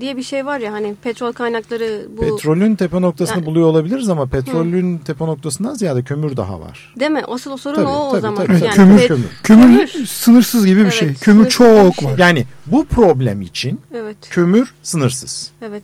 diye 0.00 0.16
bir 0.16 0.22
şey 0.22 0.46
var 0.46 0.58
ya 0.58 0.72
hani 0.72 0.94
petrol 1.02 1.32
kaynakları 1.32 2.06
bu 2.16 2.20
Petrolün 2.20 2.74
tepe 2.76 3.00
noktasını 3.02 3.36
Yani- 3.36 3.46
buluyor 3.46 3.66
olabiliriz 3.68 4.08
ama 4.08 4.26
petrolün 4.26 4.98
tepe 4.98 5.26
noktasından 5.26 5.74
ziyade 5.74 6.02
kömür 6.02 6.36
daha 6.36 6.60
var. 6.60 6.94
değil 7.00 7.10
mi? 7.10 7.22
Asıl 7.28 7.50
o 7.50 7.56
sorun 7.56 7.74
Tabii, 7.76 7.86
o 7.86 7.90
o 8.08 8.10
tabii, 8.10 8.20
zaman. 8.20 8.46
tabii, 8.46 8.64
yani 8.64 8.74
Kömür- 8.74 9.06
kömür. 9.08 9.24
Kömür, 9.42 9.86
Kömür. 9.88 10.06
sınırsız 10.06 10.66
gibi 10.66 10.76
bir 10.76 10.82
Evet, 10.82 10.92
şey. 10.92 11.14
Kömür 11.14 11.48
çok 11.48 11.94
şey. 11.94 12.08
var. 12.08 12.18
Yani 12.18 12.46
bu 12.66 12.84
problem 12.84 13.42
için 13.42 13.80
Evet. 13.94 14.16
kömür 14.30 14.74
sınırsız. 14.82 15.50
Evet. 15.62 15.82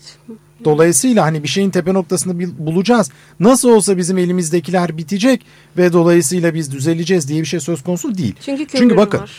Dolayısıyla 0.64 1.25
hani 1.25 1.42
bir 1.42 1.49
şeyin 1.49 1.71
tepe 1.71 1.94
noktasını 1.94 2.59
bulacağız. 2.66 3.11
Nasıl 3.40 3.68
olsa 3.68 3.97
bizim 3.97 4.18
elimizdekiler 4.18 4.99
bitecek 4.99 5.47
ve 5.76 5.92
dolayısıyla 5.92 6.54
biz 6.54 6.73
düzeleceğiz 6.73 7.28
diye 7.28 7.40
bir 7.40 7.47
şey 7.47 7.61
söz 7.61 7.83
konusu 7.83 8.18
değil. 8.18 8.35
Çünkü 8.44 8.66
kömür 8.66 8.83
Çünkü 8.83 8.97
bakın 8.97 9.18
var. 9.21 9.30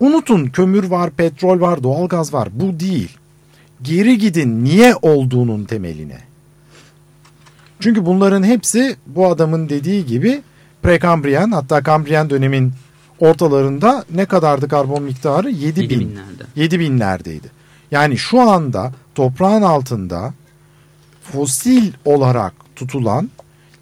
unutun 0.00 0.46
kömür 0.46 0.84
var, 0.84 1.10
petrol 1.10 1.60
var, 1.60 1.82
doğalgaz 1.82 2.32
var. 2.32 2.48
Bu 2.52 2.80
değil. 2.80 3.16
Geri 3.82 4.18
gidin 4.18 4.64
niye 4.64 4.94
olduğunun 5.02 5.64
temeline. 5.64 6.18
Çünkü 7.80 8.06
bunların 8.06 8.42
hepsi 8.42 8.96
bu 9.06 9.26
adamın 9.28 9.68
dediği 9.68 10.06
gibi 10.06 10.42
prekambriyen 10.82 11.50
hatta 11.50 11.82
kambriyen 11.82 12.30
dönemin 12.30 12.72
ortalarında 13.20 14.04
ne 14.14 14.24
kadardı 14.26 14.68
karbon 14.68 15.02
miktarı? 15.02 15.50
7 15.50 15.64
Yedi 15.80 15.90
bin. 15.90 16.00
binlerde. 16.00 16.42
7 16.56 16.80
binlerdeydi. 16.80 17.50
Yani 17.90 18.18
şu 18.18 18.40
anda 18.40 18.92
toprağın 19.20 19.62
altında 19.62 20.34
fosil 21.32 21.92
olarak 22.04 22.52
tutulan 22.76 23.30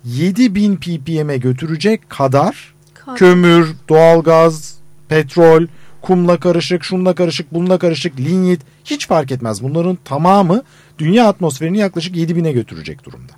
7000 0.04 0.76
ppm'e 0.76 1.36
götürecek 1.36 2.10
kadar 2.10 2.74
Kar- 2.94 3.16
kömür, 3.16 3.74
doğalgaz, 3.88 4.78
petrol, 5.08 5.66
kumla 6.02 6.40
karışık, 6.40 6.84
şunla 6.84 7.14
karışık, 7.14 7.54
bununla 7.54 7.78
karışık, 7.78 8.20
linyit 8.20 8.60
hiç 8.84 9.06
fark 9.06 9.32
etmez. 9.32 9.62
Bunların 9.62 9.98
tamamı 10.04 10.62
dünya 10.98 11.28
atmosferini 11.28 11.78
yaklaşık 11.78 12.16
7000'e 12.16 12.52
götürecek 12.52 13.04
durumda. 13.04 13.32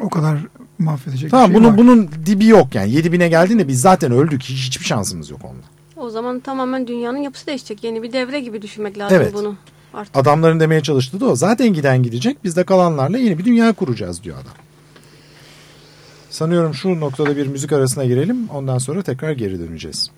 O 0.00 0.08
kadar 0.08 0.38
mahvedecek 0.78 1.30
Tamam 1.30 1.50
bir 1.50 1.54
şey 1.54 1.60
bunun 1.62 1.70
var. 1.72 1.78
bunun 1.78 2.08
dibi 2.26 2.46
yok 2.46 2.74
yani 2.74 2.92
7000'e 2.94 3.28
geldiğinde 3.28 3.68
biz 3.68 3.80
zaten 3.80 4.12
öldük. 4.12 4.42
Hiç, 4.42 4.66
hiçbir 4.66 4.84
şansımız 4.84 5.30
yok 5.30 5.40
onunla. 5.44 5.62
O 5.96 6.10
zaman 6.10 6.40
tamamen 6.40 6.86
dünyanın 6.86 7.18
yapısı 7.18 7.46
değişecek. 7.46 7.84
Yeni 7.84 8.02
bir 8.02 8.12
devre 8.12 8.40
gibi 8.40 8.62
düşünmek 8.62 8.98
lazım 8.98 9.16
Evet. 9.16 9.34
bunu. 9.34 9.56
Artık. 9.94 10.16
Adamların 10.16 10.60
demeye 10.60 10.80
çalıştığı 10.80 11.20
da 11.20 11.26
o. 11.26 11.36
Zaten 11.36 11.68
giden 11.68 12.02
gidecek. 12.02 12.44
Biz 12.44 12.56
de 12.56 12.64
kalanlarla 12.64 13.18
yeni 13.18 13.38
bir 13.38 13.44
dünya 13.44 13.72
kuracağız 13.72 14.22
diyor 14.22 14.36
adam. 14.36 14.54
Sanıyorum 16.30 16.74
şu 16.74 17.00
noktada 17.00 17.36
bir 17.36 17.46
müzik 17.46 17.72
arasına 17.72 18.04
girelim. 18.04 18.48
Ondan 18.48 18.78
sonra 18.78 19.02
tekrar 19.02 19.32
geri 19.32 19.58
döneceğiz. 19.58 20.10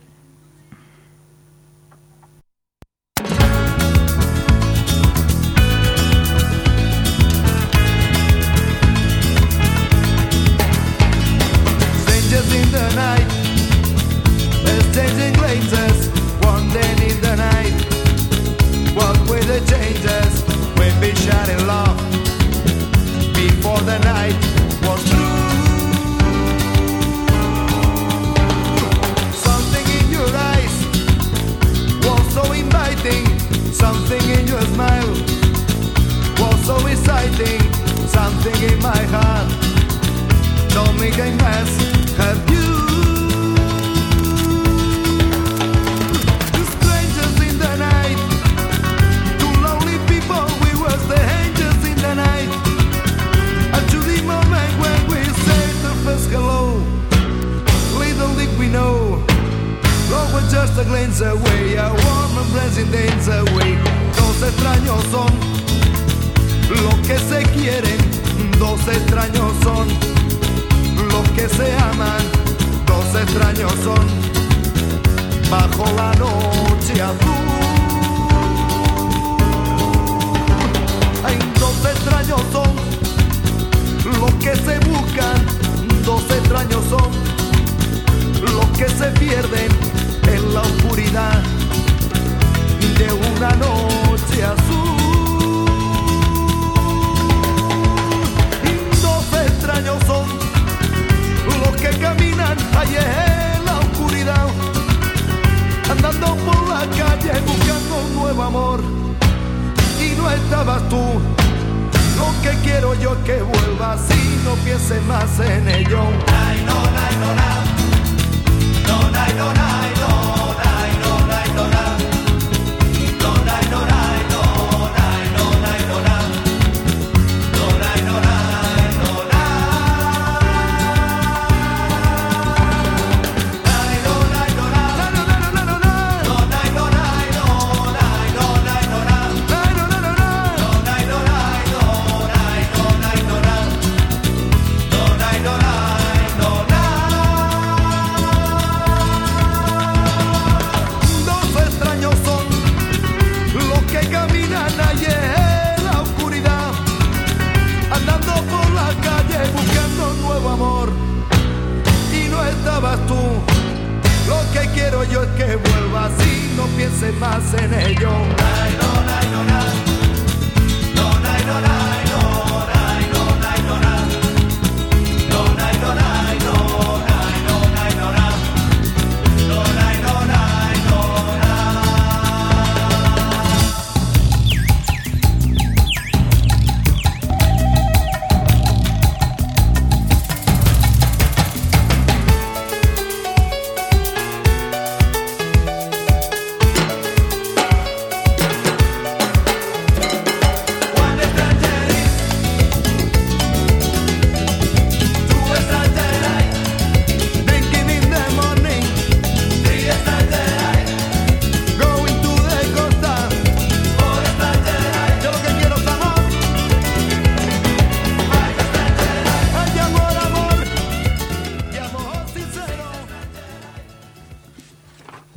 Have 42.16 42.38
you. 42.48 42.68
Strangers 46.78 47.36
in 47.42 47.58
the 47.58 47.74
night, 47.76 48.18
two 49.40 49.52
lonely 49.66 49.98
people, 50.06 50.46
we 50.62 50.70
were 50.80 50.98
in 51.90 51.98
the 52.06 52.14
night. 52.14 52.50
The 53.72 54.22
moment 54.22 54.72
when 54.78 54.98
we 55.10 55.24
said 55.42 55.74
the 55.82 55.94
first 56.04 56.30
hello, 56.30 56.78
little 57.98 58.34
did 58.36 58.56
we 58.56 58.68
know, 58.68 59.24
love 60.08 60.32
was 60.32 60.52
just 60.52 60.78
a 60.78 60.84
glance 60.84 61.20
away, 61.20 61.74
a 61.74 61.90
warm 61.90 62.46
embrace 62.46 62.78
in 62.78 62.90
days 62.92 63.26
away. 63.26 63.76
Extraños 64.42 65.04
son 65.12 65.32
los 66.68 66.94
que 67.06 67.16
se 67.16 67.42
quieren, 67.52 67.98
dos 68.58 68.80
extraños 68.88 69.52
son 69.62 70.21
que 71.34 71.48
se 71.48 71.72
aman, 71.76 72.22
dos 72.86 73.20
extraños 73.22 73.72
son, 73.84 74.06
bajo 75.50 75.84
la 75.96 76.12
noche 76.14 77.00
azul. 77.00 77.48
Hay 81.24 81.38
dos 81.58 81.76
extraños 81.84 82.40
son, 82.52 82.91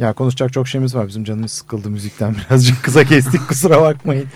Ya 0.05 0.13
konuşacak 0.13 0.53
çok 0.53 0.67
şeyimiz 0.67 0.95
var. 0.95 1.07
Bizim 1.07 1.23
canımız 1.23 1.51
sıkıldı 1.51 1.89
müzikten 1.89 2.35
birazcık 2.49 2.83
kısa 2.83 3.03
kestik 3.03 3.47
kusura 3.47 3.81
bakmayın. 3.81 4.27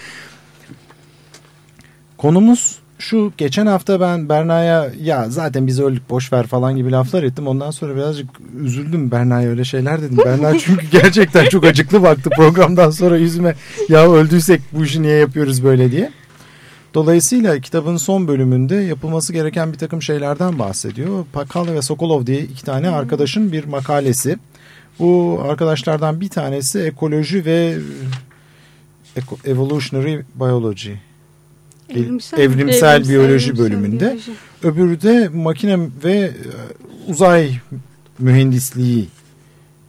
Konumuz 2.17 2.79
şu 2.99 3.33
geçen 3.38 3.65
hafta 3.65 3.99
ben 3.99 4.29
Berna'ya 4.29 4.91
ya 5.01 5.29
zaten 5.29 5.67
biz 5.67 5.79
öldük 5.79 6.09
boş 6.09 6.33
ver 6.33 6.47
falan 6.47 6.75
gibi 6.75 6.91
laflar 6.91 7.23
ettim. 7.23 7.47
Ondan 7.47 7.71
sonra 7.71 7.95
birazcık 7.95 8.29
üzüldüm 8.59 9.11
Berna'ya 9.11 9.49
öyle 9.49 9.63
şeyler 9.63 10.01
dedim. 10.01 10.17
Berna 10.25 10.59
çünkü 10.65 10.88
gerçekten 10.91 11.45
çok 11.45 11.65
acıklı 11.65 12.03
baktı 12.03 12.29
programdan 12.29 12.89
sonra 12.89 13.17
yüzüme 13.17 13.55
ya 13.89 14.11
öldüysek 14.11 14.61
bu 14.71 14.85
işi 14.85 15.01
niye 15.01 15.17
yapıyoruz 15.17 15.63
böyle 15.63 15.91
diye. 15.91 16.11
Dolayısıyla 16.93 17.59
kitabın 17.59 17.97
son 17.97 18.27
bölümünde 18.27 18.75
yapılması 18.75 19.33
gereken 19.33 19.73
bir 19.73 19.77
takım 19.77 20.01
şeylerden 20.01 20.59
bahsediyor. 20.59 21.25
Pakal 21.33 21.67
ve 21.67 21.81
Sokolov 21.81 22.25
diye 22.25 22.41
iki 22.41 22.65
tane 22.65 22.89
arkadaşın 22.89 23.51
bir 23.51 23.65
makalesi. 23.65 24.38
Bu 25.00 25.41
arkadaşlardan 25.50 26.22
bir 26.22 26.29
tanesi 26.29 26.79
ekoloji 26.79 27.46
ve 27.46 27.77
eko- 29.15 29.50
evolutionary 29.50 30.20
biology. 30.36 30.91
Evrimsel, 31.89 32.38
Evrimsel 32.39 32.41
Evrimsel 32.41 33.10
biyoloji 33.10 33.46
Evrimsel 33.46 33.65
bölümünde. 33.65 34.06
biyoloji. 34.06 34.32
Öbürü 34.63 35.01
de 35.01 35.29
makine 35.34 35.79
ve 36.03 36.13
e, 36.13 36.34
uzay 37.08 37.60
mühendisliği 38.20 39.08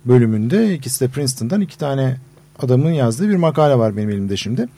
bölümünde. 0.04 0.74
İkisi 0.74 1.00
de 1.04 1.08
Princeton'dan 1.08 1.60
iki 1.60 1.78
tane 1.78 2.16
adamın 2.58 2.92
yazdığı 2.92 3.28
bir 3.28 3.36
makale 3.36 3.78
var 3.78 3.96
benim 3.96 4.10
elimde 4.10 4.36
şimdi. 4.36 4.68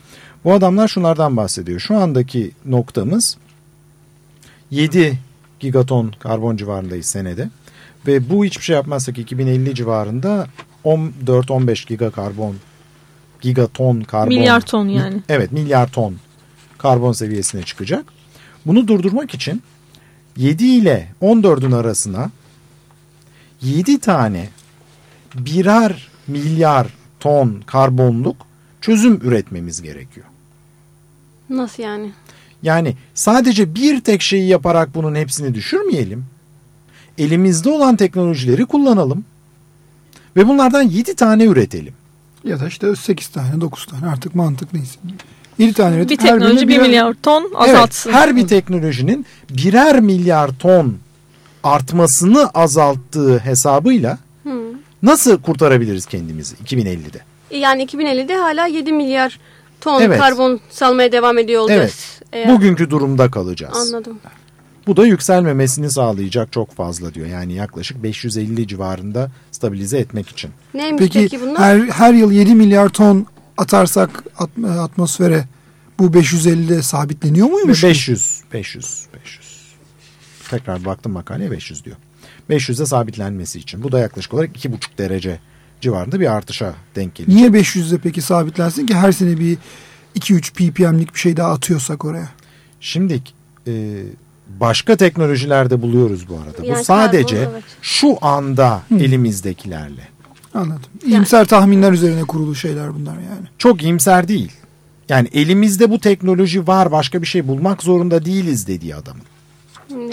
Bu 0.44 0.52
adamlar 0.52 0.88
şunlardan 0.88 1.36
bahsediyor. 1.36 1.80
Şu 1.80 1.96
andaki 1.96 2.50
noktamız 2.66 3.36
7 4.70 5.18
gigaton 5.60 6.12
karbon 6.20 6.56
civarındayız 6.56 7.06
senede. 7.06 7.48
Ve 8.06 8.30
bu 8.30 8.44
hiçbir 8.44 8.64
şey 8.64 8.76
yapmazsak 8.76 9.18
2050 9.18 9.74
civarında 9.74 10.46
14-15 10.84 11.86
giga 11.88 12.10
karbon 12.10 12.56
gigaton 13.40 14.00
karbon. 14.00 14.28
Milyar 14.28 14.60
ton 14.60 14.88
yani. 14.88 15.22
Evet 15.28 15.52
milyar 15.52 15.92
ton 15.92 16.16
karbon 16.78 17.12
seviyesine 17.12 17.62
çıkacak. 17.62 18.04
Bunu 18.66 18.88
durdurmak 18.88 19.34
için 19.34 19.62
7 20.36 20.64
ile 20.64 21.08
14'ün 21.22 21.72
arasına 21.72 22.30
7 23.62 24.00
tane 24.00 24.48
birer 25.34 26.08
milyar 26.26 26.86
ton 27.20 27.62
karbonluk 27.66 28.36
çözüm 28.80 29.20
üretmemiz 29.22 29.82
gerekiyor. 29.82 30.26
Nasıl 31.50 31.82
yani? 31.82 32.12
Yani 32.62 32.96
sadece 33.14 33.74
bir 33.74 34.00
tek 34.00 34.22
şeyi 34.22 34.48
yaparak 34.48 34.94
bunun 34.94 35.14
hepsini 35.14 35.54
düşürmeyelim. 35.54 36.26
Elimizde 37.18 37.70
olan 37.70 37.96
teknolojileri 37.96 38.66
kullanalım. 38.66 39.24
Ve 40.36 40.48
bunlardan 40.48 40.82
7 40.82 41.14
tane 41.14 41.44
üretelim. 41.44 41.92
Ya 42.44 42.60
da 42.60 42.66
işte 42.68 42.96
8 42.96 43.28
tane 43.28 43.60
9 43.60 43.86
tane 43.86 44.06
artık 44.06 44.34
mantık 44.34 44.72
neyse. 44.74 44.98
7 45.58 45.72
tane 45.72 45.96
üretip 45.96 46.18
Bir 46.20 46.24
her 46.24 46.30
teknoloji 46.30 46.56
birine 46.56 46.68
1 46.68 46.74
birer- 46.74 46.82
milyar 46.88 47.14
ton 47.22 47.52
azaltsın. 47.54 48.10
Evet, 48.10 48.20
her 48.20 48.36
bir 48.36 48.48
teknolojinin 48.48 49.26
birer 49.50 50.00
milyar 50.00 50.50
ton 50.58 50.96
artmasını 51.64 52.48
azalttığı 52.48 53.38
hesabıyla 53.38 54.18
Hı. 54.42 54.50
nasıl 55.02 55.42
kurtarabiliriz 55.42 56.06
kendimizi 56.06 56.54
2050'de? 56.56 57.20
E, 57.50 57.58
Yani 57.58 57.82
2050'de 57.86 58.36
hala 58.36 58.66
7 58.66 58.92
milyar 58.92 59.38
ton 59.80 60.00
Evet. 60.02 60.18
karbon 60.18 60.60
salmaya 60.70 61.12
devam 61.12 61.38
ediyor 61.38 61.62
olacağız. 61.62 61.80
Evet. 61.82 62.22
Eğer- 62.32 62.48
Bugünkü 62.56 62.90
durumda 62.90 63.30
kalacağız. 63.30 63.76
Anladım. 63.76 64.18
Bu 64.86 64.96
da 64.96 65.06
yükselmemesini 65.06 65.90
sağlayacak 65.90 66.52
çok 66.52 66.74
fazla 66.74 67.14
diyor. 67.14 67.26
Yani 67.26 67.52
yaklaşık 67.52 68.02
550 68.02 68.68
civarında 68.68 69.30
stabilize 69.52 69.98
etmek 69.98 70.28
için. 70.28 70.50
Neymiş 70.74 70.98
peki, 70.98 71.18
Peki 71.18 71.40
bunlar? 71.40 71.58
her, 71.58 71.78
her 71.80 72.14
yıl 72.14 72.32
7 72.32 72.54
milyar 72.54 72.88
ton 72.88 73.26
atarsak 73.58 74.24
at- 74.38 74.64
atmosfere 74.78 75.44
bu 75.98 76.06
550'de 76.06 76.82
sabitleniyor 76.82 77.46
muymuş? 77.46 77.84
500, 77.84 78.40
500, 78.52 79.06
500. 79.14 79.52
Tekrar 80.50 80.84
baktım 80.84 81.12
makaleye 81.12 81.50
500 81.50 81.84
diyor. 81.84 81.96
500'e 82.50 82.86
sabitlenmesi 82.86 83.58
için. 83.58 83.82
Bu 83.82 83.92
da 83.92 83.98
yaklaşık 83.98 84.34
olarak 84.34 84.56
2,5 84.56 84.98
derece 84.98 85.38
civarında 85.80 86.20
bir 86.20 86.32
artışa 86.32 86.74
denk 86.96 87.14
geliyor. 87.14 87.36
Niye 87.38 87.48
500'de 87.48 87.98
peki 87.98 88.22
sabitlensin 88.22 88.86
ki 88.86 88.94
her 88.94 89.12
sene 89.12 89.38
bir 89.40 89.58
2-3 90.16 90.52
ppm'lik 90.52 91.14
bir 91.14 91.18
şey 91.18 91.36
daha 91.36 91.52
atıyorsak 91.52 92.04
oraya? 92.04 92.28
Şimdi 92.80 93.22
e, 93.66 94.02
başka 94.60 94.96
teknolojilerde 94.96 95.82
buluyoruz 95.82 96.28
bu 96.28 96.34
arada. 96.34 96.66
Yani 96.66 96.80
bu 96.80 96.84
sadece 96.84 97.36
evet. 97.36 97.64
şu 97.82 98.18
anda 98.20 98.82
elimizdekilerle. 98.90 100.08
Anladım. 100.54 100.82
İyimser 101.06 101.44
tahminler 101.44 101.92
üzerine 101.92 102.22
kurulu 102.22 102.54
şeyler 102.54 102.94
bunlar 102.94 103.14
yani. 103.14 103.46
Çok 103.58 103.82
iyimser 103.82 104.28
değil. 104.28 104.52
Yani 105.08 105.28
elimizde 105.32 105.90
bu 105.90 106.00
teknoloji 106.00 106.66
var 106.66 106.92
başka 106.92 107.22
bir 107.22 107.26
şey 107.26 107.48
bulmak 107.48 107.82
zorunda 107.82 108.24
değiliz 108.24 108.66
dediği 108.66 108.94
adamın. 108.94 109.22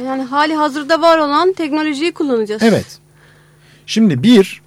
Yani 0.05 0.23
hali 0.23 0.55
hazırda 0.55 1.01
var 1.01 1.17
olan 1.17 1.53
teknolojiyi 1.53 2.11
kullanacağız. 2.11 2.63
Evet. 2.63 2.99
Şimdi 3.85 4.23
bir 4.23 4.61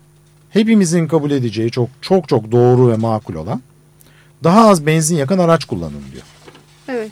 hepimizin 0.50 1.06
kabul 1.06 1.30
edeceği 1.30 1.70
çok 1.70 1.88
çok 2.00 2.28
çok 2.28 2.52
doğru 2.52 2.88
ve 2.88 2.96
makul 2.96 3.34
olan 3.34 3.62
daha 4.44 4.68
az 4.68 4.86
benzin 4.86 5.16
yakan 5.16 5.38
araç 5.38 5.64
kullanın 5.64 6.02
diyor. 6.12 6.24
Evet. 6.88 7.10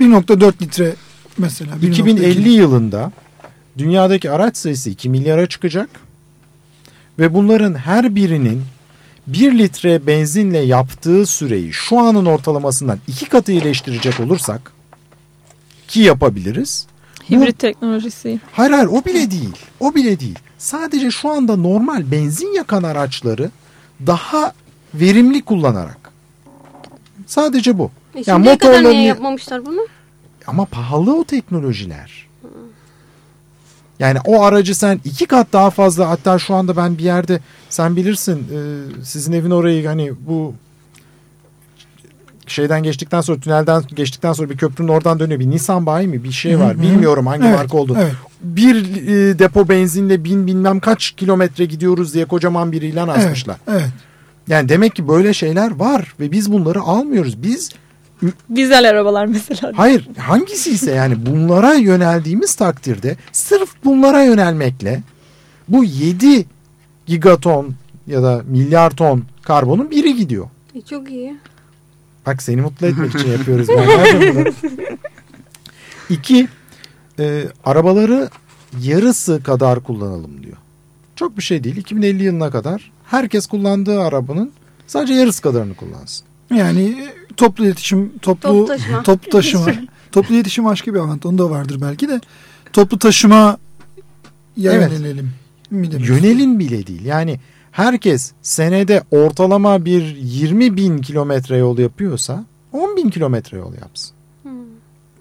1.4 0.00 0.62
litre 0.62 0.94
mesela. 1.38 1.72
1.2. 1.76 1.86
2050 1.86 2.48
yılında 2.48 3.12
dünyadaki 3.78 4.30
araç 4.30 4.56
sayısı 4.56 4.90
2 4.90 5.08
milyara 5.08 5.46
çıkacak 5.48 5.88
ve 7.18 7.34
bunların 7.34 7.74
her 7.74 8.14
birinin 8.14 8.62
1 9.26 9.58
litre 9.58 10.06
benzinle 10.06 10.58
yaptığı 10.58 11.26
süreyi 11.26 11.72
şu 11.72 11.98
anın 11.98 12.26
ortalamasından 12.26 12.98
iki 13.08 13.24
katı 13.28 13.52
iyileştirecek 13.52 14.20
olursak 14.20 14.72
ki 15.88 16.00
yapabiliriz. 16.00 16.86
Hibrit 17.30 17.58
teknolojisi. 17.58 18.40
Hayır 18.52 18.70
hayır 18.70 18.86
o 18.86 19.04
bile 19.04 19.30
değil. 19.30 19.52
O 19.80 19.94
bile 19.94 20.20
değil. 20.20 20.38
Sadece 20.58 21.10
şu 21.10 21.28
anda 21.30 21.56
normal 21.56 22.10
benzin 22.12 22.54
yakan 22.54 22.82
araçları 22.82 23.50
daha 24.06 24.52
verimli 24.94 25.42
kullanarak. 25.42 26.10
Sadece 27.26 27.78
bu. 27.78 27.90
E 28.14 28.18
Yani 28.18 28.24
şimdiye 28.24 28.58
kadar 28.58 28.72
niye 28.72 28.80
motorlarını- 28.82 29.06
yapmamışlar 29.06 29.66
bunu? 29.66 29.86
Ama 30.46 30.64
pahalı 30.64 31.20
o 31.20 31.24
teknolojiler. 31.24 32.26
Yani 33.98 34.18
o 34.24 34.42
aracı 34.42 34.74
sen 34.74 35.00
iki 35.04 35.26
kat 35.26 35.46
daha 35.52 35.70
fazla 35.70 36.10
hatta 36.10 36.38
şu 36.38 36.54
anda 36.54 36.76
ben 36.76 36.98
bir 36.98 37.02
yerde 37.02 37.40
sen 37.70 37.96
bilirsin 37.96 38.38
e, 38.38 38.58
sizin 39.04 39.32
evin 39.32 39.50
orayı 39.50 39.86
hani 39.86 40.12
bu 40.26 40.54
şeyden 42.46 42.82
geçtikten 42.82 43.20
sonra 43.20 43.40
tünelden 43.40 43.82
geçtikten 43.94 44.32
sonra 44.32 44.50
bir 44.50 44.56
köprünün 44.56 44.88
oradan 44.88 45.18
dönüyor 45.18 45.40
bir 45.40 45.50
Nissan 45.50 45.86
bayi 45.86 46.08
mi 46.08 46.24
bir 46.24 46.32
şey 46.32 46.58
var 46.60 46.82
bilmiyorum 46.82 47.26
hangi 47.26 47.46
Evet, 47.46 47.56
marka 47.56 47.76
olduğunu. 47.76 47.98
evet. 48.00 48.12
Bir 48.42 48.76
e, 49.06 49.38
depo 49.38 49.68
benzinle 49.68 50.24
bin 50.24 50.46
bilmem 50.46 50.80
kaç 50.80 51.10
kilometre 51.10 51.64
gidiyoruz 51.64 52.14
diye 52.14 52.24
kocaman 52.24 52.72
bir 52.72 52.82
ilan 52.82 53.08
Evet, 53.08 53.18
asmışlar. 53.18 53.56
evet. 53.68 53.88
Yani 54.48 54.68
demek 54.68 54.94
ki 54.94 55.08
böyle 55.08 55.34
şeyler 55.34 55.70
var 55.76 56.14
ve 56.20 56.32
biz 56.32 56.52
bunları 56.52 56.80
almıyoruz. 56.80 57.42
Biz 57.42 57.70
Dizel 58.54 58.90
arabalar 58.90 59.26
mesela. 59.26 59.72
Hayır 59.76 60.08
hangisi 60.18 60.70
ise 60.70 60.90
yani 60.90 61.26
bunlara 61.26 61.74
yöneldiğimiz 61.74 62.54
takdirde 62.54 63.16
sırf 63.32 63.70
bunlara 63.84 64.22
yönelmekle 64.22 65.02
bu 65.68 65.84
7 65.84 66.46
gigaton 67.06 67.74
ya 68.06 68.22
da 68.22 68.42
milyar 68.48 68.90
ton 68.90 69.24
karbonun 69.42 69.90
biri 69.90 70.16
gidiyor. 70.16 70.46
E 70.74 70.80
çok 70.80 71.10
iyi. 71.10 71.36
Bak 72.26 72.42
seni 72.42 72.60
mutlu 72.60 72.86
etmek 72.86 73.14
için 73.14 73.30
yapıyoruz. 73.30 73.68
Ben 73.78 74.34
bunu. 74.34 74.52
İki, 76.10 76.48
e, 77.18 77.44
arabaları 77.64 78.28
yarısı 78.82 79.42
kadar 79.42 79.80
kullanalım 79.80 80.42
diyor. 80.42 80.56
Çok 81.16 81.36
bir 81.36 81.42
şey 81.42 81.64
değil. 81.64 81.76
2050 81.76 82.22
yılına 82.22 82.50
kadar 82.50 82.90
herkes 83.06 83.46
kullandığı 83.46 84.00
arabanın 84.02 84.52
sadece 84.86 85.14
yarısı 85.14 85.42
kadarını 85.42 85.74
kullansın. 85.74 86.26
Yani 86.54 87.08
toplu 87.36 87.64
iletişim, 87.64 88.12
toplu 88.22 88.48
Toplu 88.48 88.66
taşıma. 88.66 89.02
toplu 89.02 89.30
taşıma. 89.30 89.66
toplu 90.12 90.34
iletişim 90.34 90.64
başka 90.64 90.94
bir 90.94 90.98
alan. 90.98 91.20
Onu 91.24 91.38
da 91.38 91.50
vardır 91.50 91.78
belki 91.80 92.08
de. 92.08 92.20
Toplu 92.72 92.98
taşıma 92.98 93.58
Evet. 94.62 94.92
yönelelim. 94.92 95.30
mi 95.70 95.92
demek 95.92 96.08
Yönelin 96.08 96.58
bile 96.58 96.86
değil. 96.86 97.04
Yani 97.04 97.40
herkes 97.72 98.32
senede 98.42 99.02
ortalama 99.10 99.84
bir 99.84 100.16
20 100.16 100.76
bin 100.76 100.98
kilometre 100.98 101.56
yol 101.56 101.78
yapıyorsa 101.78 102.44
10 102.72 102.96
bin 102.96 103.10
kilometre 103.10 103.58
yol 103.58 103.72
yapsın. 103.74 104.16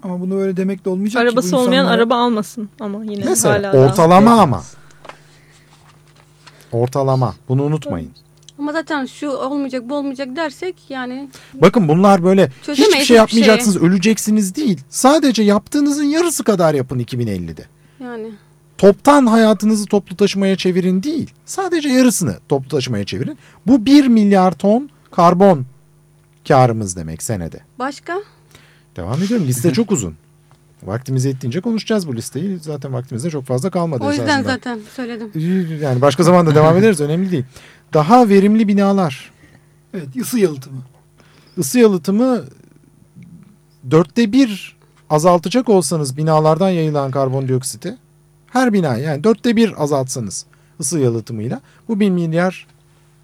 Ama 0.04 0.20
bunu 0.22 0.36
öyle 0.42 0.58
demek 0.58 0.86
de 0.86 0.90
olmayacak 0.90 1.24
ki. 1.24 1.30
Arabası 1.30 1.52
Bu 1.52 1.58
olmayan 1.60 1.86
araba 1.86 2.16
almasın 2.16 2.70
ama 2.80 3.04
yine 3.04 3.26
Mesela 3.26 3.54
hala 3.56 3.74
da. 3.74 3.78
ortalama 3.78 4.42
ama. 4.42 4.64
Ortalama. 6.72 7.36
Bunu 7.50 7.64
unutmayın. 7.64 8.12
Ama 8.60 8.72
zaten 8.74 9.06
şu 9.06 9.30
olmayacak 9.30 9.90
bu 9.90 9.96
olmayacak 9.96 10.36
dersek 10.36 10.76
yani 10.90 11.30
Bakın 11.54 11.88
bunlar 11.88 12.24
böyle 12.24 12.52
Çözemeyiz 12.66 12.94
hiçbir 12.94 12.94
şey 12.94 13.02
hiçbir 13.02 13.16
yapmayacaksınız, 13.16 13.78
öleceksiniz 13.78 14.56
değil. 14.56 14.82
Sadece 14.90 15.44
yaptığınızın 15.44 16.04
yarısı 16.04 16.44
kadar 16.44 16.74
yapın 16.74 17.00
2050'de. 17.00 17.66
yani 18.04 18.32
toptan 18.78 19.26
hayatınızı 19.26 19.86
toplu 19.86 20.16
taşımaya 20.16 20.56
çevirin 20.56 21.04
değil. 21.04 21.32
Sadece 21.46 21.90
yarısını 21.90 22.38
toplu 22.50 22.70
taşımaya 22.70 23.06
çevirin. 23.06 23.38
Bu 23.68 23.86
1 23.86 24.08
milyar 24.08 24.52
ton 24.52 24.90
karbon 25.12 25.66
karımız 26.48 26.96
demek 26.96 27.24
senede. 27.24 27.60
Başka? 27.80 28.22
Devam 28.96 29.24
ediyorum. 29.24 29.48
Liste 29.48 29.74
çok 29.74 29.92
uzun. 29.92 30.16
Vaktimiz 30.88 31.26
yettiğince 31.26 31.62
konuşacağız 31.62 32.08
bu 32.08 32.16
listeyi. 32.16 32.60
Zaten 32.60 32.94
vaktimizde 32.94 33.30
çok 33.30 33.46
fazla 33.46 33.70
kalmadı. 33.70 34.04
O 34.04 34.10
yüzden 34.12 34.26
esasında. 34.26 34.54
zaten 34.54 34.80
söyledim. 34.96 35.32
Yani 35.82 36.02
başka 36.02 36.24
zaman 36.24 36.48
da 36.48 36.56
devam 36.56 36.78
ederiz. 36.78 37.02
Önemli 37.02 37.32
değil. 37.32 37.46
Daha 37.94 38.30
verimli 38.30 38.68
binalar. 38.68 39.32
Evet 39.94 40.08
ısı 40.22 40.40
yalıtımı. 40.40 40.82
Isı 41.58 41.80
yalıtımı 41.80 42.44
dörtte 43.92 44.32
bir 44.32 44.76
azaltacak 45.10 45.70
olsanız 45.70 46.18
binalardan 46.18 46.70
yayılan 46.70 47.12
karbondioksiti 47.12 47.98
her 48.48 48.74
bina 48.74 48.98
yani 48.98 49.24
dörtte 49.24 49.56
bir 49.56 49.84
azaltsanız 49.84 50.46
ısı 50.80 51.00
yalıtımıyla 51.00 51.62
bu 51.88 52.00
bin 52.00 52.14
milyar 52.14 52.68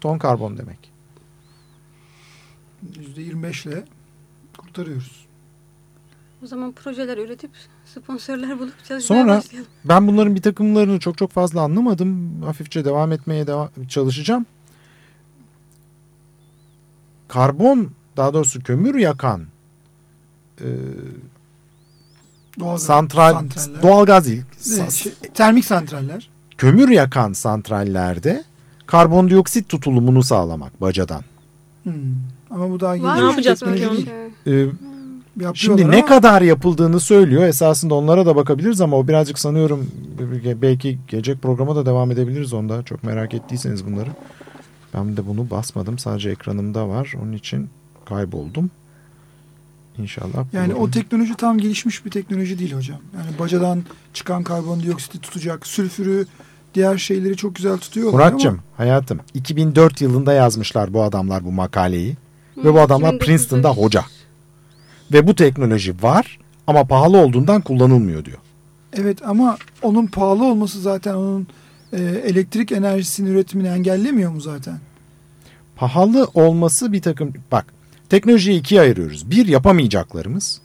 ton 0.00 0.18
karbon 0.18 0.58
demek. 0.58 0.92
%25 3.16 3.68
ile 3.68 3.84
kurtarıyoruz. 4.58 5.26
O 6.44 6.46
zaman 6.46 6.72
projeler 6.72 7.18
üretip 7.18 7.50
sponsorlar 7.94 8.58
bulup 8.58 8.84
çalışmaya 8.84 9.22
Sonra 9.22 9.36
başlayalım. 9.38 9.68
ben 9.84 10.06
bunların 10.08 10.34
bir 10.34 10.42
takımlarını 10.42 10.98
çok 11.00 11.18
çok 11.18 11.30
fazla 11.30 11.60
anlamadım. 11.60 12.42
Hafifçe 12.42 12.84
devam 12.84 13.12
etmeye 13.12 13.46
devam, 13.46 13.68
çalışacağım. 13.88 14.46
Karbon 17.28 17.90
daha 18.16 18.34
doğrusu 18.34 18.62
kömür 18.62 18.94
yakan 18.94 19.42
e, 20.60 20.66
Doğal 22.60 22.76
santral 22.78 23.32
santraller. 23.32 23.82
doğalgaz 23.82 24.26
değil. 24.26 24.42
Sa- 24.60 24.90
şey, 24.90 25.12
termik 25.34 25.64
santraller. 25.64 26.30
kömür 26.58 26.88
yakan 26.88 27.32
santrallerde 27.32 28.44
karbondioksit 28.86 29.68
tutulumunu 29.68 30.22
sağlamak 30.22 30.80
bacadan. 30.80 31.22
Hmm. 31.82 31.92
Ama 32.50 32.70
bu 32.70 32.80
daha 32.80 32.94
Ne 32.94 33.20
yapacağız 33.24 33.62
peki 33.64 33.88
onu? 33.88 33.96
Şey? 34.00 34.62
Ee, 34.62 34.66
Yapıyorlar 35.36 35.54
şimdi 35.54 35.90
ne 35.90 35.96
ama 35.96 36.06
kadar 36.06 36.42
yapıldığını 36.42 37.00
söylüyor. 37.00 37.42
Esasında 37.42 37.94
onlara 37.94 38.26
da 38.26 38.36
bakabiliriz 38.36 38.80
ama 38.80 38.96
o 38.96 39.08
birazcık 39.08 39.38
sanıyorum 39.38 39.90
belki 40.62 40.98
gelecek 41.08 41.42
programa 41.42 41.76
da 41.76 41.86
devam 41.86 42.10
edebiliriz 42.10 42.52
onda. 42.52 42.82
Çok 42.82 43.04
merak 43.04 43.34
ettiyseniz 43.34 43.86
bunları. 43.86 44.08
Ben 44.94 45.16
de 45.16 45.26
bunu 45.26 45.50
basmadım. 45.50 45.98
Sadece 45.98 46.30
ekranımda 46.30 46.88
var. 46.88 47.14
Onun 47.22 47.32
için 47.32 47.68
kayboldum. 48.04 48.70
İnşallah. 49.98 50.44
Yani 50.52 50.68
bulurum. 50.68 50.82
o 50.82 50.90
teknoloji 50.90 51.34
tam 51.34 51.58
gelişmiş 51.58 52.04
bir 52.04 52.10
teknoloji 52.10 52.58
değil 52.58 52.72
hocam. 52.72 52.98
Yani 53.16 53.38
bacadan 53.38 53.82
çıkan 54.14 54.42
karbondioksiti 54.42 55.18
tutacak, 55.18 55.66
sülfürü, 55.66 56.26
diğer 56.74 56.98
şeyleri 56.98 57.36
çok 57.36 57.54
güzel 57.54 57.78
tutuyor. 57.78 58.12
Muratçım 58.12 58.58
hayatım 58.76 59.20
2004 59.34 60.00
yılında 60.00 60.32
yazmışlar 60.32 60.94
bu 60.94 61.02
adamlar 61.02 61.44
bu 61.44 61.52
makaleyi. 61.52 62.16
Ve 62.56 62.74
bu 62.74 62.80
adamlar 62.80 63.12
2009'da 63.12 63.18
Princeton'da 63.18 63.70
hoca. 63.70 64.04
Ve 65.12 65.26
bu 65.26 65.34
teknoloji 65.34 66.02
var 66.02 66.38
ama 66.66 66.84
pahalı 66.84 67.16
olduğundan 67.16 67.60
kullanılmıyor 67.60 68.24
diyor. 68.24 68.38
Evet 68.92 69.18
ama 69.26 69.56
onun 69.82 70.06
pahalı 70.06 70.44
olması 70.44 70.80
zaten 70.80 71.14
onun 71.14 71.46
e, 71.92 72.02
elektrik 72.02 72.72
enerjisinin 72.72 73.30
üretimini 73.30 73.68
engellemiyor 73.68 74.30
mu 74.30 74.40
zaten? 74.40 74.78
Pahalı 75.76 76.28
olması 76.34 76.92
bir 76.92 77.02
takım 77.02 77.32
bak 77.52 77.66
teknolojiyi 78.08 78.60
ikiye 78.60 78.80
ayırıyoruz. 78.80 79.30
Bir 79.30 79.46
yapamayacaklarımız. 79.46 80.60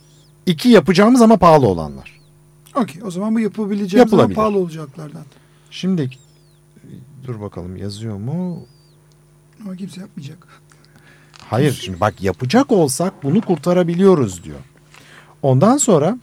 iki 0.46 0.70
yapacağımız 0.70 1.22
ama 1.22 1.38
pahalı 1.38 1.68
olanlar. 1.68 2.20
Okey 2.76 3.04
o 3.04 3.12
zaman 3.12 3.36
bu 3.36 3.40
yapabileceğimiz 3.40 4.14
ama 4.14 4.28
pahalı 4.28 4.58
olacaklardan. 4.58 5.24
Şimdi 5.72 6.10
dur 7.28 7.42
bakalım 7.42 7.78
yazıyor 7.78 8.18
mu? 8.18 8.66
Ama 9.62 9.76
kimse 9.76 10.02
yapmayacak. 10.02 10.48
Hayır 11.50 11.80
şimdi 11.82 12.00
bak 12.00 12.22
yapacak 12.22 12.72
olsak 12.72 13.24
bunu 13.24 13.42
kurtarabiliyoruz 13.42 14.44
diyor. 14.44 14.60
Ondan 15.42 15.78
sonra 15.78 16.18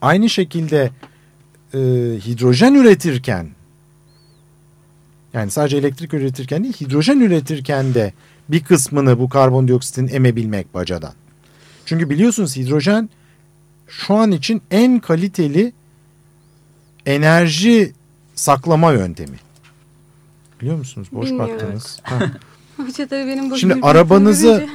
aynı 0.00 0.30
şekilde 0.30 0.90
e, 1.74 1.78
hidrojen 2.26 2.74
üretirken 2.74 3.48
yani 5.32 5.50
sadece 5.50 5.76
elektrik 5.76 6.14
üretirken 6.14 6.64
değil 6.64 6.74
hidrojen 6.80 7.20
üretirken 7.20 7.94
de 7.94 8.12
bir 8.48 8.64
kısmını 8.64 9.18
bu 9.18 9.28
karbondioksitin 9.28 10.08
emebilmek 10.08 10.74
bacadan. 10.74 11.12
Çünkü 11.86 12.10
biliyorsunuz 12.10 12.56
hidrojen 12.56 13.10
şu 13.88 14.14
an 14.14 14.32
için 14.32 14.62
en 14.70 15.00
kaliteli 15.00 15.72
enerji 17.06 17.92
saklama 18.34 18.92
yöntemi. 18.92 19.36
Biliyor 20.60 20.76
musunuz? 20.76 21.08
Boş 21.12 21.26
Bilmiyorum. 21.26 21.54
baktınız. 21.54 22.00
Hoca 22.86 23.06
tabii 23.08 23.26
benim 23.26 23.56
Şimdi 23.56 23.74
arabanızı- 23.82 24.46
görünce- 24.46 24.68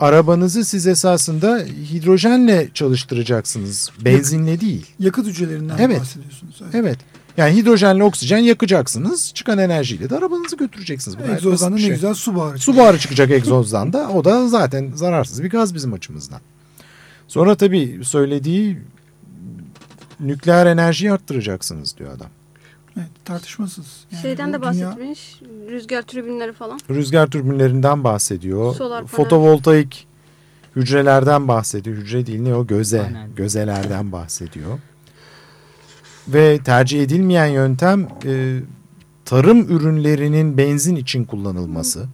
Arabanızı 0.00 0.64
siz 0.64 0.86
esasında 0.86 1.58
hidrojenle 1.92 2.68
çalıştıracaksınız. 2.74 3.90
Benzinle 4.04 4.60
değil. 4.60 4.86
Yakıt 4.98 5.26
hücrelerinden 5.26 5.78
Evet. 5.78 6.00
bahsediyorsunuz. 6.00 6.54
Evet. 6.62 6.74
Evet. 6.74 6.98
Yani 7.36 7.56
hidrojenle 7.56 8.04
oksijen 8.04 8.38
yakacaksınız. 8.38 9.32
Çıkan 9.34 9.58
enerjiyle 9.58 10.10
de 10.10 10.16
arabanızı 10.16 10.56
götüreceksiniz. 10.56 11.18
Bu 11.18 11.32
Egzozdan 11.32 11.72
da 11.72 11.76
ne 11.76 11.80
şey. 11.80 11.90
güzel 11.90 12.14
su 12.14 12.34
buharı. 12.34 12.58
Su 12.58 12.76
buharı 12.76 12.98
çıkacak 12.98 13.30
egzozdan 13.30 13.92
da. 13.92 14.08
O 14.10 14.24
da 14.24 14.48
zaten 14.48 14.92
zararsız 14.94 15.42
bir 15.42 15.50
gaz 15.50 15.74
bizim 15.74 15.92
açımızdan. 15.92 16.40
Sonra 17.28 17.54
tabii 17.54 18.00
söylediği 18.04 18.78
nükleer 20.20 20.66
enerjiyi 20.66 21.12
arttıracaksınız 21.12 21.96
diyor 21.98 22.10
adam. 22.16 22.28
Evet, 22.96 23.08
tartışmasız. 23.24 23.86
Yani 24.12 24.22
Şeyden 24.22 24.52
de 24.52 24.60
bu 24.62 24.64
dünya- 24.64 24.86
bahsetmiş. 24.86 25.40
Rüzgar 25.70 26.02
türbinleri 26.02 26.52
falan. 26.52 26.78
Rüzgar 26.90 27.26
türbinlerinden 27.26 28.04
bahsediyor. 28.04 28.74
Solar 28.74 28.98
panel. 28.98 29.08
Fotovoltaik 29.08 30.06
hücrelerden 30.76 31.48
bahsediyor. 31.48 31.96
Hücre 31.96 32.26
değil 32.26 32.40
ne 32.40 32.54
o? 32.54 32.66
Göze. 32.66 32.98
Panel. 33.02 33.28
Gözelerden 33.36 34.12
bahsediyor. 34.12 34.78
Ve 36.28 36.58
tercih 36.58 37.02
edilmeyen 37.02 37.46
yöntem 37.46 38.08
e, 38.24 38.60
tarım 39.24 39.60
ürünlerinin 39.76 40.58
benzin 40.58 40.96
için 40.96 41.24
kullanılması. 41.24 42.06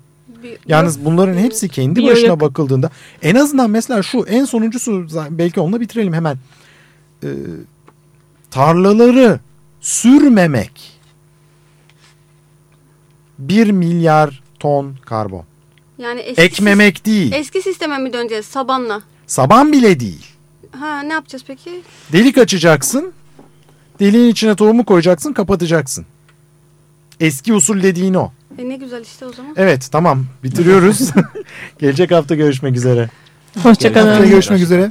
Bir, 0.42 0.58
Yalnız 0.66 1.04
bunların 1.04 1.34
hepsi 1.34 1.68
kendi 1.68 2.06
başına 2.06 2.40
bakıldığında 2.40 2.90
en 3.22 3.34
azından 3.34 3.70
mesela 3.70 4.02
şu 4.02 4.24
en 4.28 4.44
sonuncusu 4.44 5.06
belki 5.30 5.60
onunla 5.60 5.80
bitirelim 5.80 6.12
hemen. 6.12 6.36
E, 7.24 7.28
tarlaları 8.50 9.40
sürmemek 9.80 11.00
1 13.38 13.70
milyar 13.70 14.42
ton 14.58 14.94
karbon. 15.06 15.44
yani 15.98 16.20
eski, 16.20 16.42
Ekmemek 16.42 17.06
değil. 17.06 17.32
Eski 17.32 17.62
sisteme 17.62 17.98
mi 17.98 18.12
döneceğiz 18.12 18.46
sabanla? 18.46 19.02
Saban 19.26 19.72
bile 19.72 20.00
değil. 20.00 20.26
Ha 20.78 21.00
ne 21.02 21.12
yapacağız 21.12 21.44
peki? 21.46 21.82
Delik 22.12 22.38
açacaksın. 22.38 23.12
Deliğin 24.00 24.30
içine 24.30 24.54
tohumu 24.54 24.84
koyacaksın, 24.84 25.32
kapatacaksın. 25.32 26.06
Eski 27.20 27.54
usul 27.54 27.82
dediğin 27.82 28.14
o. 28.14 28.30
E 28.58 28.68
ne 28.68 28.76
güzel 28.76 29.02
işte 29.02 29.26
o 29.26 29.32
zaman. 29.32 29.54
Evet, 29.56 29.88
tamam. 29.92 30.26
Bitiriyoruz. 30.44 31.10
Gelecek 31.78 32.10
hafta 32.10 32.34
görüşmek 32.34 32.76
üzere. 32.76 33.10
Hoşçakalın. 33.62 34.08
Haftaya 34.08 34.30
görüşmek 34.30 34.60
üzere. 34.62 34.90